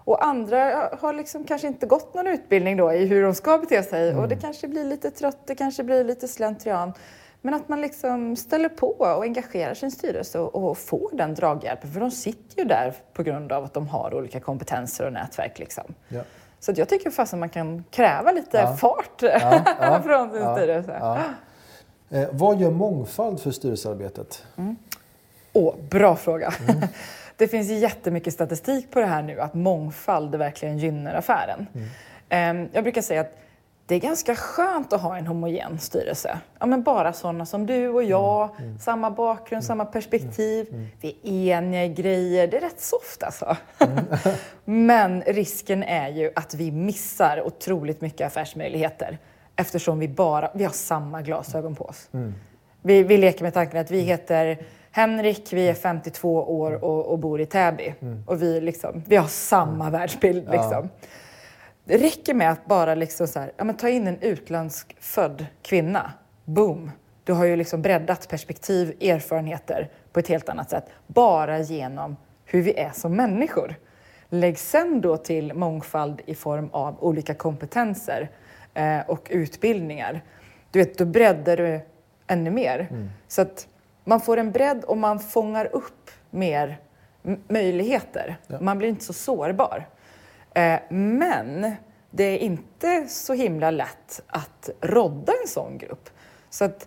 [0.08, 3.82] Och andra har liksom kanske inte gått någon utbildning då i hur de ska bete
[3.82, 4.20] sig mm.
[4.20, 6.92] och det kanske blir lite trött, det kanske blir lite slentrian.
[7.40, 11.92] Men att man liksom ställer på och engagerar sin styrelse och, och får den draghjälpen.
[11.92, 15.58] För de sitter ju där på grund av att de har olika kompetenser och nätverk.
[15.58, 15.94] Liksom.
[16.08, 16.20] Ja.
[16.60, 18.76] Så jag tycker att man kan kräva lite ja.
[18.76, 21.00] fart ja, ja, från sin styrelse.
[22.10, 24.44] Eh, vad gör mångfald för styrelsearbetet?
[24.56, 24.76] Mm.
[25.52, 26.54] Oh, bra fråga.
[26.68, 26.80] Mm.
[27.36, 31.66] det finns jättemycket statistik på det här nu, att mångfald verkligen gynnar affären.
[31.74, 32.64] Mm.
[32.64, 33.38] Eh, jag brukar säga att
[33.88, 36.38] det är ganska skönt att ha en homogen styrelse.
[36.58, 38.68] Ja, men bara sådana som du och jag, mm.
[38.68, 38.78] Mm.
[38.78, 39.62] samma bakgrund, mm.
[39.62, 40.66] samma perspektiv.
[40.68, 40.80] Mm.
[40.80, 40.90] mm.
[41.00, 41.16] Vi
[41.50, 42.48] är eniga i grejer.
[42.48, 43.56] Det är rätt soft alltså.
[43.78, 44.04] Mm.
[44.86, 49.18] men risken är ju att vi missar otroligt mycket affärsmöjligheter
[49.56, 52.08] eftersom vi bara vi har samma glasögon på oss.
[52.82, 54.58] Vi, vi leker med tanken att vi heter
[54.90, 57.94] Henrik, vi är 52 år och, och bor i Täby.
[58.26, 60.50] Och vi, liksom, vi har samma världsbild.
[60.50, 60.88] Liksom.
[61.00, 61.08] Ja.
[61.88, 65.46] Det räcker med att bara liksom så här, ja, men ta in en utländsk född
[65.62, 66.12] kvinna.
[66.44, 66.90] Boom!
[67.24, 72.62] Du har ju liksom breddat perspektiv, erfarenheter på ett helt annat sätt bara genom hur
[72.62, 73.74] vi är som människor.
[74.28, 78.30] Lägg sen då till mångfald i form av olika kompetenser
[78.74, 80.24] eh, och utbildningar.
[80.70, 81.80] Du vet, då breddar du
[82.26, 82.88] ännu mer.
[82.90, 83.10] Mm.
[83.28, 83.68] Så att
[84.04, 86.78] man får en bredd och man fångar upp mer
[87.48, 88.36] möjligheter.
[88.46, 88.60] Ja.
[88.60, 89.86] Man blir inte så sårbar.
[90.58, 91.72] Eh, men
[92.10, 96.10] det är inte så himla lätt att rodda en sån grupp.
[96.50, 96.86] Så att,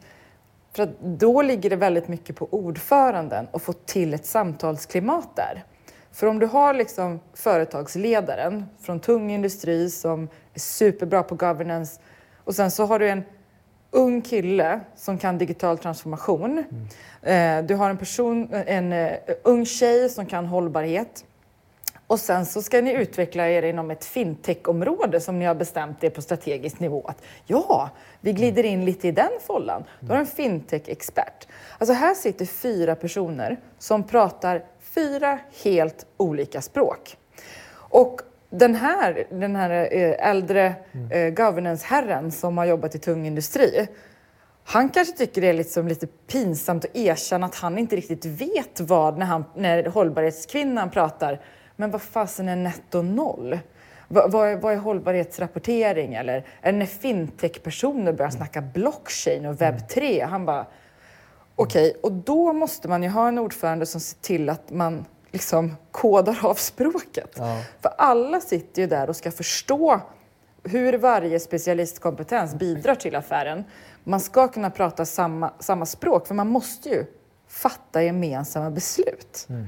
[0.73, 5.63] för att då ligger det väldigt mycket på ordföranden att få till ett samtalsklimat där.
[6.12, 12.01] För om du har liksom företagsledaren från tung industri som är superbra på governance
[12.43, 13.23] och sen så har du en
[13.91, 16.63] ung kille som kan digital transformation.
[17.21, 17.67] Mm.
[17.67, 19.12] Du har en person, en uh,
[19.43, 21.25] ung tjej som kan hållbarhet.
[22.12, 26.10] Och sen så ska ni utveckla er inom ett fintech-område som ni har bestämt er
[26.10, 27.06] på strategisk nivå.
[27.08, 27.89] Att, ja,
[28.21, 29.84] vi glider in lite i den follan.
[30.00, 31.47] Då har en fintech-expert.
[31.78, 37.17] Alltså här sitter fyra personer som pratar fyra helt olika språk.
[37.74, 41.12] Och den här, den här eh, äldre mm.
[41.12, 43.88] Eh, governance-herren som har jobbat i tung industri,
[44.63, 48.80] han kanske tycker det är liksom lite pinsamt att erkänna att han inte riktigt vet
[48.80, 51.41] vad när, han, när hållbarhetskvinnan pratar.
[51.82, 53.60] Men vad fasen är netto noll?
[54.08, 56.13] Vad, vad, är, vad är hållbarhetsrapportering?
[56.13, 60.22] Eller är det när fintech-personer börjar snacka blockchain och webb 3?
[60.22, 60.65] Han bara,
[61.56, 65.06] okej, okay, och då måste man ju ha en ordförande som ser till att man
[65.32, 67.36] liksom kodar av språket.
[67.38, 67.63] Ja.
[67.82, 70.02] För alla sitter ju där och ska förstå
[70.63, 73.63] hur varje specialistkompetens bidrar till affären.
[74.04, 77.06] Man ska kunna prata samma, samma språk, för man måste ju
[77.48, 79.46] fatta gemensamma beslut.
[79.50, 79.67] Mm.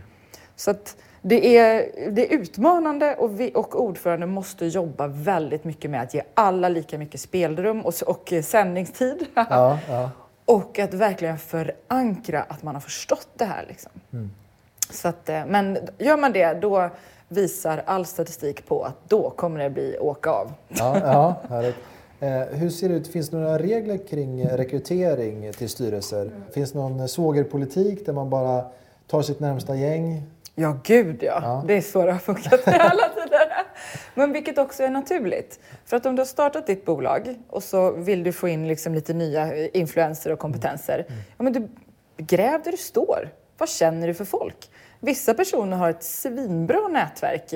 [0.56, 5.91] Så att det är, det är utmanande och, vi, och ordförande måste jobba väldigt mycket
[5.91, 9.25] med att ge alla lika mycket spelrum och, och sändningstid.
[9.36, 10.09] Ja, ja.
[10.45, 13.65] och att verkligen förankra att man har förstått det här.
[13.67, 13.91] Liksom.
[14.13, 14.31] Mm.
[14.89, 16.89] Så att, eh, men gör man det, då
[17.27, 20.51] visar all statistik på att då kommer det bli åka av.
[20.67, 21.75] Ja, ja härligt.
[22.19, 23.07] Eh, hur ser det ut?
[23.07, 26.31] Finns det några regler kring rekrytering till styrelser?
[26.53, 28.65] Finns det någon svågerpolitik där man bara
[29.07, 30.23] tar sitt närmsta gäng?
[30.55, 31.39] Ja, gud ja.
[31.41, 31.63] ja.
[31.67, 33.47] Det är så det har funkat hela tiden.
[34.15, 35.59] Men vilket också är naturligt.
[35.85, 38.93] För att om du har startat ditt bolag och så vill du få in liksom
[38.93, 41.05] lite nya influenser och kompetenser.
[41.07, 41.21] Mm.
[41.37, 41.67] Ja, men du
[42.17, 43.29] gräv där du står.
[43.57, 44.69] Vad känner du för folk?
[44.99, 47.53] Vissa personer har ett svinbra nätverk,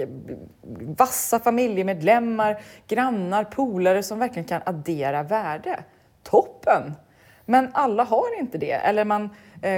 [0.98, 5.84] vassa familjemedlemmar, grannar, polare som verkligen kan addera värde.
[6.24, 6.94] Toppen!
[7.46, 8.72] Men alla har inte det.
[8.72, 9.30] Eller man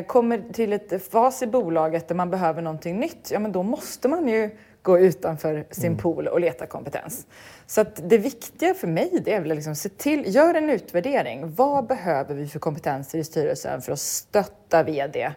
[0.08, 3.32] kommer till ett fas i bolaget där man behöver någonting nytt.
[3.32, 4.50] Ja, men då måste man ju
[4.82, 5.98] gå utanför sin mm.
[5.98, 7.28] pool och leta kompetens.
[7.66, 11.56] Så att det viktiga för mig det är väl liksom se till, gör en utvärdering.
[11.56, 15.32] Vad behöver vi för kompetenser i styrelsen för att stötta VD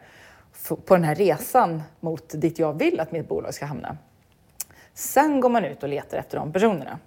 [0.85, 3.97] på den här resan mot dit jag vill att mitt bolag ska hamna.
[4.95, 6.99] Sen går man ut och letar efter de personerna.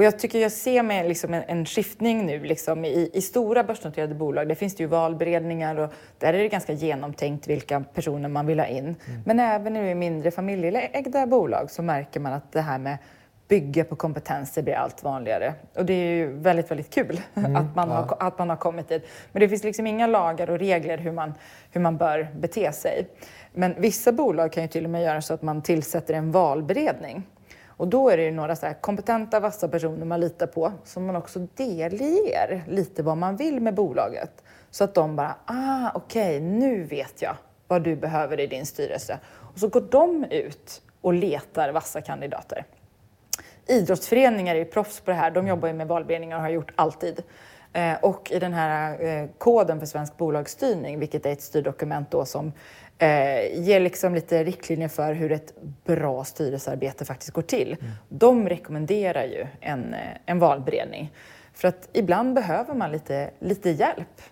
[0.00, 3.64] Och jag tycker jag ser med liksom en, en skiftning nu liksom i, i, stora
[3.64, 4.48] börsnoterade bolag.
[4.48, 8.60] Där finns det ju valberedningar och där är det ganska genomtänkt vilka personer man vill
[8.60, 8.84] ha in.
[8.84, 8.96] Mm.
[9.24, 12.98] Men även nu i mindre familjeägda bolag så märker man att det här med
[13.48, 15.54] bygga på kompetenser blir allt vanligare.
[15.74, 17.94] Och det är ju väldigt, väldigt kul mm, att, man ja.
[17.94, 19.06] har, att man har kommit dit.
[19.32, 21.34] Men det finns liksom inga lagar och regler hur man,
[21.70, 23.08] hur man bör bete sig.
[23.52, 27.26] Men vissa bolag kan ju till och med göra så att man tillsätter en valberedning.
[27.80, 31.16] Och då är det ju några så kompetenta, vassa personer man litar på som man
[31.16, 34.44] också delger lite vad man vill med bolaget.
[34.70, 37.36] Så att de bara, ah okej, okay, nu vet jag
[37.68, 39.18] vad du behöver i din styrelse.
[39.52, 42.66] Och så går de ut och letar vassa kandidater
[43.70, 45.30] idrottsföreningar är ju proffs på det här.
[45.30, 47.22] De jobbar ju med valberedningar och har gjort alltid.
[47.72, 52.24] Eh, och i den här eh, koden för svensk bolagsstyrning, vilket är ett styrdokument då
[52.24, 52.52] som
[53.00, 57.76] eh, ger liksom lite riktlinjer för hur ett bra styrelsearbete faktiskt går till.
[57.80, 57.92] Mm.
[58.08, 59.94] De rekommenderar ju en,
[60.26, 61.12] en valberedning.
[61.54, 64.22] För att ibland behöver man lite, lite hjälp.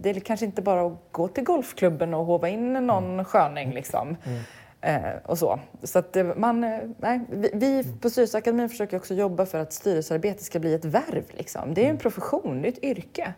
[0.00, 3.24] Det är kanske inte bara att gå till golfklubben och hova in någon mm.
[3.24, 3.70] sköning.
[3.70, 4.16] Liksom.
[4.24, 4.40] Mm.
[4.80, 5.60] Eh, och så.
[5.82, 10.44] Så att man, eh, nej, vi, vi på Styrelseakademin försöker också jobba för att styrelsearbete
[10.44, 11.24] ska bli ett värv.
[11.30, 11.74] Liksom.
[11.74, 12.00] Det är en mm.
[12.00, 13.34] profession, det är ett yrke.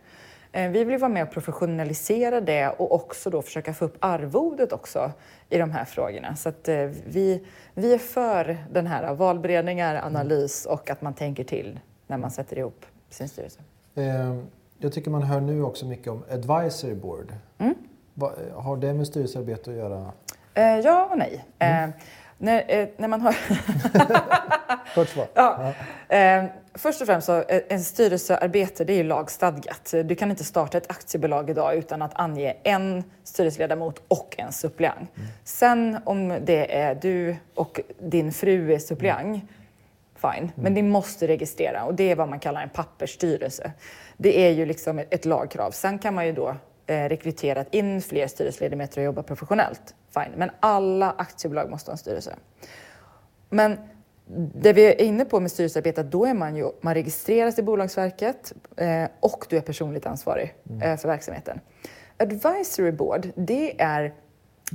[0.53, 4.73] Eh, vi vill vara med och professionalisera det och också då försöka få upp arvodet
[4.73, 5.13] också
[5.49, 6.37] i de här frågorna.
[6.37, 11.45] Så att eh, vi, vi är för den här valberedningar, analys och att man tänker
[11.45, 13.61] till när man sätter ihop sin styrelse.
[13.95, 14.39] Eh,
[14.79, 17.35] jag tycker man hör nu också mycket om advisory board.
[17.59, 17.75] Mm.
[18.55, 20.13] Har det med styrelsearbete att göra?
[20.55, 21.45] Eh, ja och nej.
[21.59, 21.93] Mm.
[22.43, 23.37] När, eh, när man har...
[24.95, 25.27] Kort svar.
[25.35, 25.73] Ja.
[26.09, 29.95] Eh, först och främst så eh, en styrelsearbete det är ju lagstadgat.
[30.05, 35.11] Du kan inte starta ett aktiebolag idag utan att ange en styrelseledamot och en suppleant.
[35.45, 39.45] Sen om det är du och din fru är suppleant,
[40.15, 40.53] fine.
[40.55, 43.73] Men ni måste registrera och det är vad man kallar en pappersstyrelse.
[44.17, 45.71] Det är ju liksom ett ett lagkrav.
[45.71, 49.95] Sen kan man ju då eh, rekrytera in fler styrelseledamöter och jobba professionellt.
[50.15, 50.37] Fine.
[50.37, 52.37] Men alla aktiebolag måste ha en styrelse.
[53.51, 53.79] Men
[54.55, 58.53] det vi är inne på med styrelsearbete, då är man ju, man registreras i Bolagsverket
[58.77, 61.61] eh, och du är personligt ansvarig eh, för verksamheten.
[62.19, 64.15] Advisory board, det är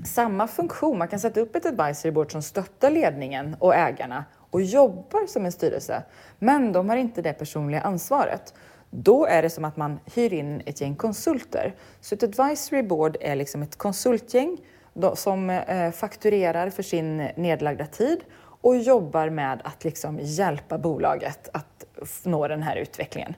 [0.05, 0.97] samma funktion.
[0.97, 5.45] Man kan sätta upp ett advisory board som stöttar ledningen och ägarna och jobbar som
[5.45, 6.03] en styrelse.
[6.39, 8.53] Men de har inte det personliga ansvaret.
[8.89, 11.75] Då är det som att man hyr in ett gäng konsulter.
[12.01, 14.57] Så ett advisory board är liksom ett konsultgäng
[15.15, 18.19] som eh, fakturerar för sin nedlagda tid
[18.61, 21.85] och jobbar med att liksom hjälpa bolaget att
[22.23, 23.35] nå den här utvecklingen.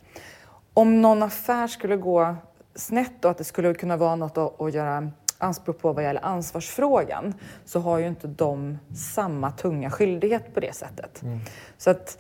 [0.74, 2.36] Om någon affär skulle gå
[2.76, 7.34] snett och att det skulle kunna vara något att, göra anspråk på vad gäller ansvarsfrågan
[7.66, 11.22] så har ju inte de samma tunga skyldighet på det sättet.
[11.78, 12.18] Så att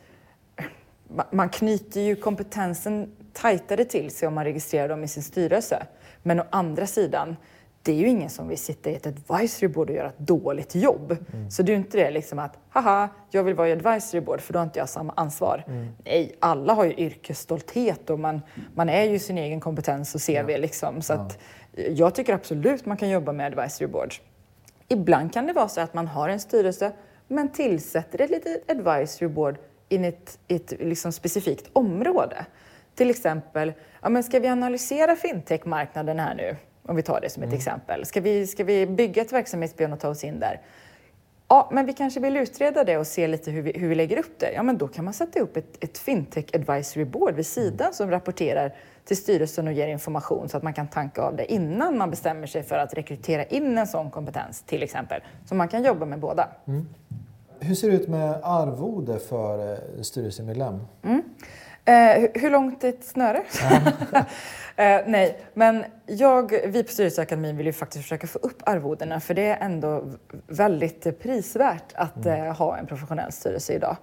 [1.10, 5.88] ma- man knyter ju kompetensen tajtare till sig om man registrerar dem i sin styrelse.
[6.24, 7.36] Men å andra sidan,
[7.84, 10.76] det är ju ingen som vill sitta i ett advisory board och göra ett dåligt
[10.76, 11.18] jobb.
[11.50, 14.42] Så det är ju inte det liksom att, haha, jag vill vara i advisory board
[14.42, 15.64] för då har inte jag samma ansvar.
[16.06, 18.42] Nej, alla har ju yrkesstolthet och man,
[18.76, 21.02] man är ju sin egen kompetens och CV liksom.
[21.02, 21.40] Så att
[21.90, 24.22] jag tycker absolut man kan jobba med advisory boards.
[24.88, 26.92] Ibland kan det vara så att man har en styrelse
[27.28, 29.58] men tillsätter ett litet advisory board
[29.90, 32.46] in ett, ett liksom specifikt område.
[32.96, 36.56] Till exempel, ja, men ska vi analysera fintech-marknaden här nu?
[36.90, 38.06] Om vi tar det som ett exempel.
[38.06, 40.62] Ska vi, ska vi bygga ett verksamhetsben och ta oss in där?
[41.48, 44.18] Ja, men vi kanske vill utreda det och se lite hur vi, hur vi lägger
[44.18, 44.52] upp det.
[44.52, 48.12] Ja, men då kan man sätta upp ett, ett fintech advisory board vid sidan som
[48.12, 48.76] rapporterar
[49.06, 52.48] till styrelsen och ger information så att man kan tanka av det innan man bestämmer
[52.48, 55.22] sig för att rekrytera in en sån kompetens till exempel.
[55.46, 56.48] Så man kan jobba med båda.
[57.60, 60.80] Hur ser det ut med arvode för eh, styrelsemedlem?
[61.90, 63.42] Eh, hur- långt är ett snöre?
[64.76, 69.34] eh, nej, men jag, vi på Styrelseakademin vill ju faktiskt försöka få upp arvodena för
[69.34, 70.04] det är ändå
[70.48, 73.98] väldigt prisvärt att eh, ha en professionell styrelse idag.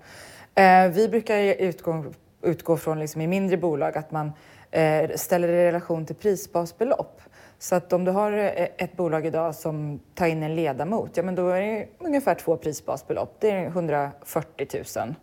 [0.55, 2.05] Eh, vi brukar utgå,
[2.42, 4.33] utgå från liksom i mindre bolag att man
[4.70, 7.20] eh, ställer i relation till prisbasbelopp.
[7.59, 8.46] Så att om du har eh,
[8.77, 12.57] ett bolag idag som tar in en ledamot, ja men då är det ungefär två
[12.57, 13.37] prisbasbelopp.
[13.40, 15.14] Det är 140 000.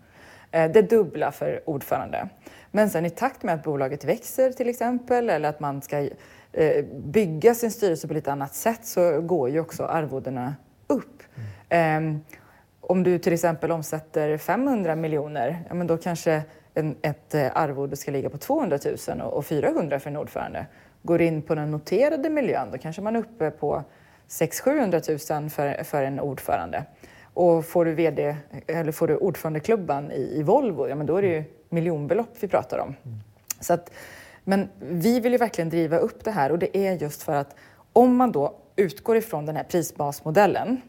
[0.53, 2.29] Eh, Det dubbla för ordförande.
[2.71, 5.99] Men sen i takt med att bolaget växer till exempel eller att man ska
[6.51, 10.55] eh, bygga sin styrelse på lite annat sätt så går ju också arvodena
[10.87, 11.23] upp.
[11.69, 12.19] Ehm,
[12.81, 16.41] Om du till exempel omsätter 500 miljoner, ja, men då kanske
[16.73, 20.65] en, ett eh, arvode ska ligga på 200 000 och, och 400 för en ordförande.
[21.03, 23.83] Går in på den noterade miljön, då kanske man är uppe på
[24.29, 26.85] 600-700 000 för, för en ordförande.
[27.33, 28.35] Och får du, VD,
[28.67, 32.47] eller får du ordförandeklubban i, i Volvo, ja, men då är det ju miljonbelopp vi
[32.47, 32.95] pratar om.
[33.59, 33.91] Så att,
[34.43, 37.55] men vi vill ju verkligen driva upp det här och det är just för att
[37.93, 40.81] om man då utgår ifrån den här prisbasmodellen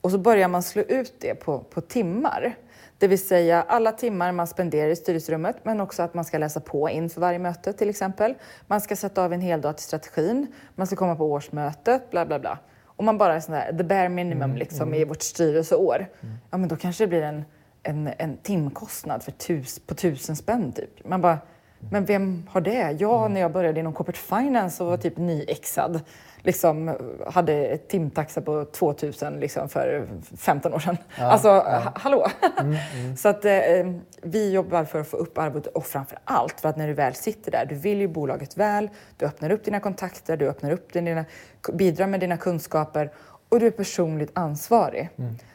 [0.00, 2.54] och så börjar man slå ut det på, på timmar.
[2.98, 6.60] Det vill säga alla timmar man spenderar i styrelserummet men också att man ska läsa
[6.60, 8.34] på inför varje möte till exempel.
[8.66, 12.26] Man ska sätta av en hel dag till strategin, man ska komma på årsmötet, bla
[12.26, 12.58] bla bla.
[12.98, 16.06] Om man bara är sån där, the bare minimum liksom i vårt styrelseår,
[16.50, 17.44] ja men då kanske det blir en,
[17.82, 21.08] en, en timkostnad för tus, på tusen spänn typ.
[21.08, 21.38] Man bara,
[21.90, 22.96] men vem har det?
[22.98, 26.00] Jag när jag började inom corporate finance och var typ nyexad
[26.42, 30.96] liksom, hade ett timtaxa på 2000 liksom, för 15 år sedan.
[31.18, 32.26] alltså, ha- hallå!
[33.16, 33.52] Så att eh,
[34.22, 37.14] vi jobbar för att få upp arvodet och framför allt för att när du väl
[37.14, 40.92] sitter där, du vill ju bolaget väl, du öppnar upp dina kontakter, du öppnar upp
[40.92, 41.24] dina,
[41.72, 43.10] bidrar med dina kunskaper
[43.48, 45.08] och du är personligt ansvarig.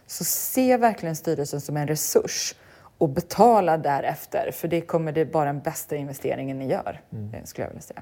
[0.07, 2.55] Så se verkligen styrelsen som en resurs
[3.03, 7.65] och betala därefter, för det kommer det vara den bästa investeringen ni gör, eh, skulle
[7.65, 8.01] jag vilja säga.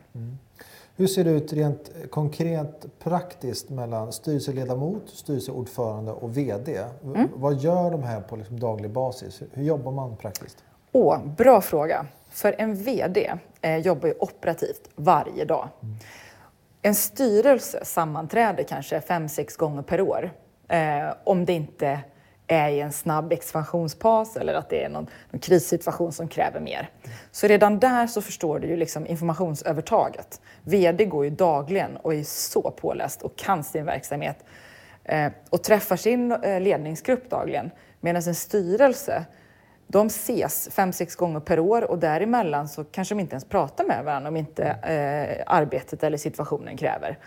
[0.95, 6.83] Hur ser det ut rent konkret praktiskt mellan styrelseledamot, styrelseordförande och VD?
[7.03, 7.29] Mm.
[7.35, 9.41] Vad gör de här på liksom daglig basis?
[9.51, 10.63] Hur jobbar man praktiskt?
[10.91, 12.05] Åh, bra fråga.
[12.29, 15.67] För en VD eh, jobbar ju operativt varje dag.
[16.81, 20.31] En styrelse sammanträder kanske fem, sex gånger per år.
[20.67, 21.99] Eh, om det inte
[22.51, 26.89] är i en snabb expansionspas eller att det är någon, någon krissituation som kräver mer.
[27.31, 30.41] Så redan där så förstår du ju liksom informationsövertaget.
[30.63, 34.43] VD går ju dagligen och är så påläst och kan sin verksamhet.
[35.03, 37.71] eh, och träffar sin eh, ledningsgrupp dagligen.
[37.99, 39.25] Medan en styrelse,
[39.87, 43.83] de ses fem, sex gånger per år och däremellan så kanske de inte ens pratar
[43.83, 47.17] med varandra om inte eh, arbetet eller situationen kräver.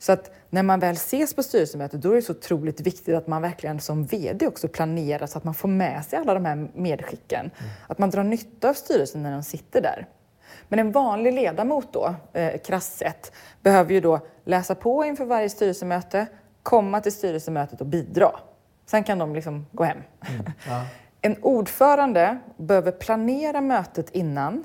[0.00, 3.26] Så att när man väl ses på styrelsemötet då är det så otroligt viktigt att
[3.26, 6.70] man verkligen som VD också planerar så att man får med sig alla de här
[6.74, 7.40] medskicken.
[7.40, 7.70] Mm.
[7.86, 10.06] Att man drar nytta av styrelsen när de sitter där.
[10.68, 13.32] Men en vanlig ledamot då, eh, krasst sett,
[13.62, 16.26] behöver ju då läsa på inför varje styrelsemöte,
[16.62, 18.30] komma till styrelsemötet och bidra.
[18.86, 19.98] Sen kan de liksom gå hem.
[20.28, 20.52] Mm.
[20.68, 20.84] Ja.
[21.20, 24.64] En ordförande behöver planera mötet innan,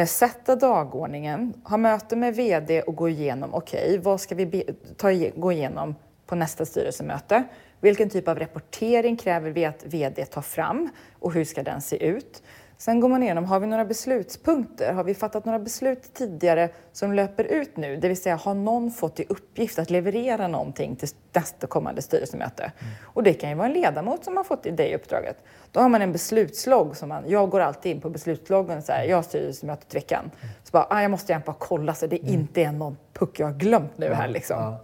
[0.00, 4.64] Eh, sätta dagordningen, ha möte med VD och gå igenom, okej, okay, vad ska vi
[4.96, 5.94] ta, gå igenom
[6.26, 7.44] på nästa styrelsemöte?
[7.80, 10.88] Vilken typ av rapportering kräver vi att VD tar fram
[11.18, 12.42] och hur ska den se ut?
[12.80, 14.92] Sen går man igenom, har vi några beslutspunkter?
[14.92, 17.96] Har vi fattat några beslut tidigare som löper ut nu?
[17.96, 22.62] Det vill säga, har någon fått i uppgift att leverera någonting till nästa kommande styrelsemöte?
[22.62, 22.94] Mm.
[23.04, 25.36] Och det kan ju vara en ledamot som har fått det uppdraget.
[25.72, 29.04] Då har man en beslutslogg som man, jag går alltid in på beslutsloggen så här,
[29.04, 30.30] jag har styrelsemötet veckan.
[30.40, 30.54] Mm.
[30.64, 32.34] Så bara, ah, jag måste bara kolla så det mm.
[32.34, 34.76] inte är någon puck jag har glömt nu här liksom.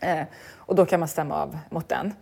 [0.00, 0.24] Eh,
[0.56, 2.12] och då kan man stämma av mot den.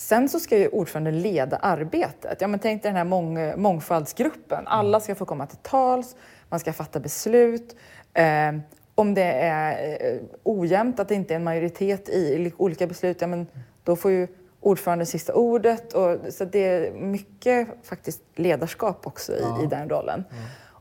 [0.00, 2.40] Sen så ska ju ordföranden leda arbetet.
[2.40, 4.66] Ja, men tänk dig den här mång mångfaldsgruppen.
[4.66, 6.16] Alla ska få komma till tals,
[6.48, 7.76] man ska fatta beslut.
[8.14, 8.52] Eh,
[8.94, 13.26] om det är eh, ojämnt, att det inte är en majoritet i olika beslut, ja,
[13.26, 13.46] men
[13.84, 14.28] då får ju
[14.60, 15.92] ordföranden sista ordet.
[15.92, 19.62] Och, så det är mycket faktiskt ledarskap också i, ja.
[19.64, 20.24] i den rollen.
[20.30, 20.36] Ja.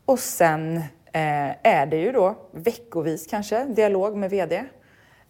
[0.06, 4.64] Och sen eh, är det ju då veckovis kanske dialog med VD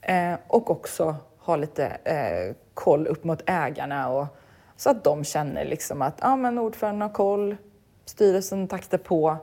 [0.01, 4.27] eh, och också ha lite eh, koll upp mot ägarna och,
[4.75, 7.55] så att de känner liksom att ja, men ordföranden har koll,
[8.05, 9.37] styrelsen taktar på,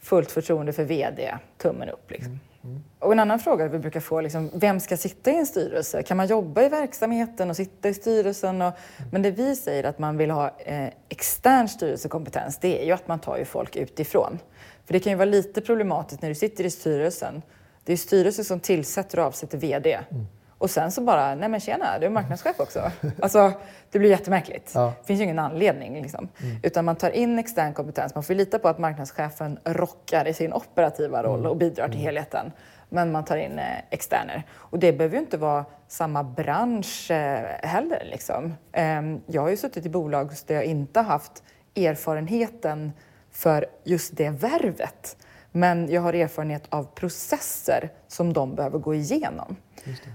[0.00, 2.10] fullt förtroende för VD, tummen upp.
[2.10, 2.32] Liksom.
[2.32, 2.38] Mm.
[2.64, 2.84] Mm.
[2.98, 6.02] Och en annan fråga vi brukar få, liksom, vem ska sitta i en styrelse?
[6.02, 8.62] Kan man jobba i verksamheten och sitta i styrelsen?
[8.62, 9.10] Och, mm.
[9.12, 13.08] Men det vi säger att man vill ha eh, extern styrelsekompetens, det är ju att
[13.08, 14.38] man tar ju folk utifrån.
[14.86, 17.42] För det kan ju vara lite problematiskt när du sitter i styrelsen.
[17.84, 19.98] Det är styrelsen som tillsätter och avsätter VD.
[20.10, 20.26] Mm.
[20.58, 22.90] Och sen så bara, nej men tjena, du är marknadschef också.
[23.22, 23.52] Alltså,
[23.90, 24.72] det blir jättemärkligt.
[24.74, 24.92] Ja.
[25.00, 26.02] Det finns ju ingen anledning.
[26.02, 26.28] Liksom.
[26.42, 26.56] Mm.
[26.62, 28.14] Utan man tar in extern kompetens.
[28.14, 31.50] Man får lita på att marknadschefen rockar i sin operativa roll mm.
[31.50, 32.04] och bidrar till mm.
[32.04, 32.52] helheten.
[32.88, 34.42] Men man tar in eh, externer.
[34.52, 38.02] Och det behöver ju inte vara samma bransch eh, heller.
[38.10, 38.54] Liksom.
[38.72, 41.42] Eh, jag har ju suttit i bolag där jag inte haft
[41.76, 42.92] erfarenheten
[43.30, 45.16] för just det värvet.
[45.52, 49.56] Men jag har erfarenhet av processer som de behöver gå igenom.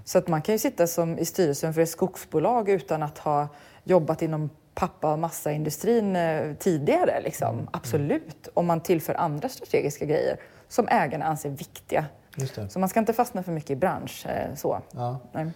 [0.04, 3.48] Så att man kan ju sitta som i styrelsen för ett skogsbolag utan att ha
[3.84, 7.20] jobbat inom pappa och massaindustrin eh, tidigare.
[7.24, 7.54] Liksom.
[7.54, 7.68] Mm.
[7.72, 10.36] Absolut, om man tillför andra strategiska grejer
[10.68, 12.06] som ägarna anser viktiga.
[12.68, 14.26] Så man ska inte fastna för mycket i bransch.
[14.26, 14.80] Eh, så.
[14.90, 15.20] Ja.
[15.34, 15.46] Eh,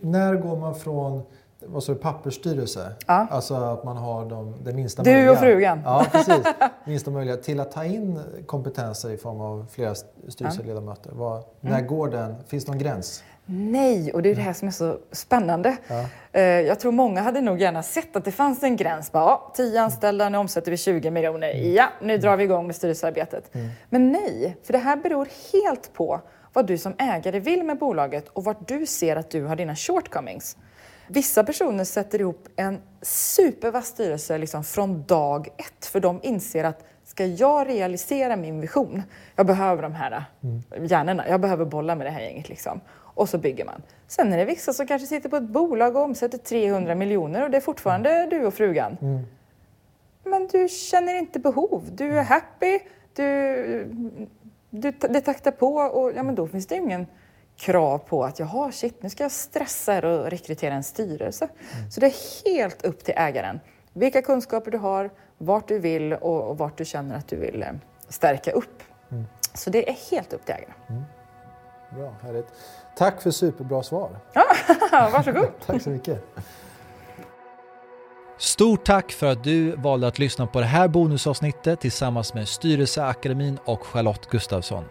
[0.00, 1.22] när går man från
[1.66, 2.92] vad sa du, pappersstyrelse?
[3.06, 3.26] Ja.
[3.30, 5.26] Alltså att man har de, det minsta du möjliga.
[5.26, 5.82] Du och frugan.
[5.84, 6.46] Ja, precis.
[6.84, 7.36] minsta möjliga.
[7.36, 9.94] Till att ta in kompetenser i form av flera
[10.28, 11.10] styrelseledamöter.
[11.14, 11.44] Vad, mm.
[11.60, 12.34] När går den?
[12.46, 13.22] Finns det någon gräns?
[13.46, 15.76] Nej, och det är det här som är så spännande.
[15.88, 16.04] Ja.
[16.32, 19.12] Eh, jag tror många hade nog gärna sett att det fanns en gräns.
[19.12, 21.54] Bara, ja, 10 anställda, nu omsätter vi 20 miljoner.
[21.54, 21.74] Mm.
[21.74, 23.54] Ja, nu drar vi igång med styrelsearbetet.
[23.54, 23.68] Mm.
[23.90, 26.20] Men nej, för det här beror helt på
[26.52, 29.76] vad du som ägare vill med bolaget och vart du ser att du har dina
[29.76, 30.56] shortcomings.
[31.08, 36.84] Vissa personer sätter ihop en supervass styrelse liksom från dag ett, för de inser att
[37.04, 39.02] ska jag realisera min vision,
[39.36, 40.86] jag behöver de här mm.
[40.86, 42.48] hjärnorna, jag behöver bolla med det här gänget.
[42.48, 42.80] Liksom.
[43.14, 43.82] Och så bygger man.
[44.06, 47.50] Sen är det vissa som kanske sitter på ett bolag och omsätter 300 miljoner och
[47.50, 48.30] det är fortfarande mm.
[48.30, 48.96] du och frugan.
[49.00, 49.26] Mm.
[50.24, 51.88] Men du känner inte behov.
[51.92, 52.26] Du är mm.
[52.26, 52.78] happy,
[53.14, 54.14] du,
[54.70, 57.06] du, det taktar på och ja, men då finns det ingen
[57.56, 61.48] krav på att jaha, shit, nu ska jag stressa och rekrytera en styrelse.
[61.74, 61.90] Mm.
[61.90, 63.60] Så det är helt upp till ägaren.
[63.92, 67.62] Vilka kunskaper du har, vart du vill och, och vart du känner att du vill
[67.62, 67.68] eh,
[68.08, 68.82] stärka upp.
[69.10, 69.24] Mm.
[69.54, 70.74] Så det är helt upp till ägaren.
[70.88, 71.02] Mm.
[71.94, 72.46] Bra, härligt.
[72.96, 74.10] Tack för superbra svar.
[74.32, 74.44] Ja,
[75.12, 75.48] varsågod.
[75.66, 76.24] tack så mycket.
[78.42, 83.58] Stort tack för att du valde att lyssna på det här bonusavsnittet tillsammans med Styrelseakademin
[83.64, 84.84] och Charlotte Gustafsson.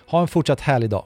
[0.07, 1.05] Ha en fortsatt härlig dag.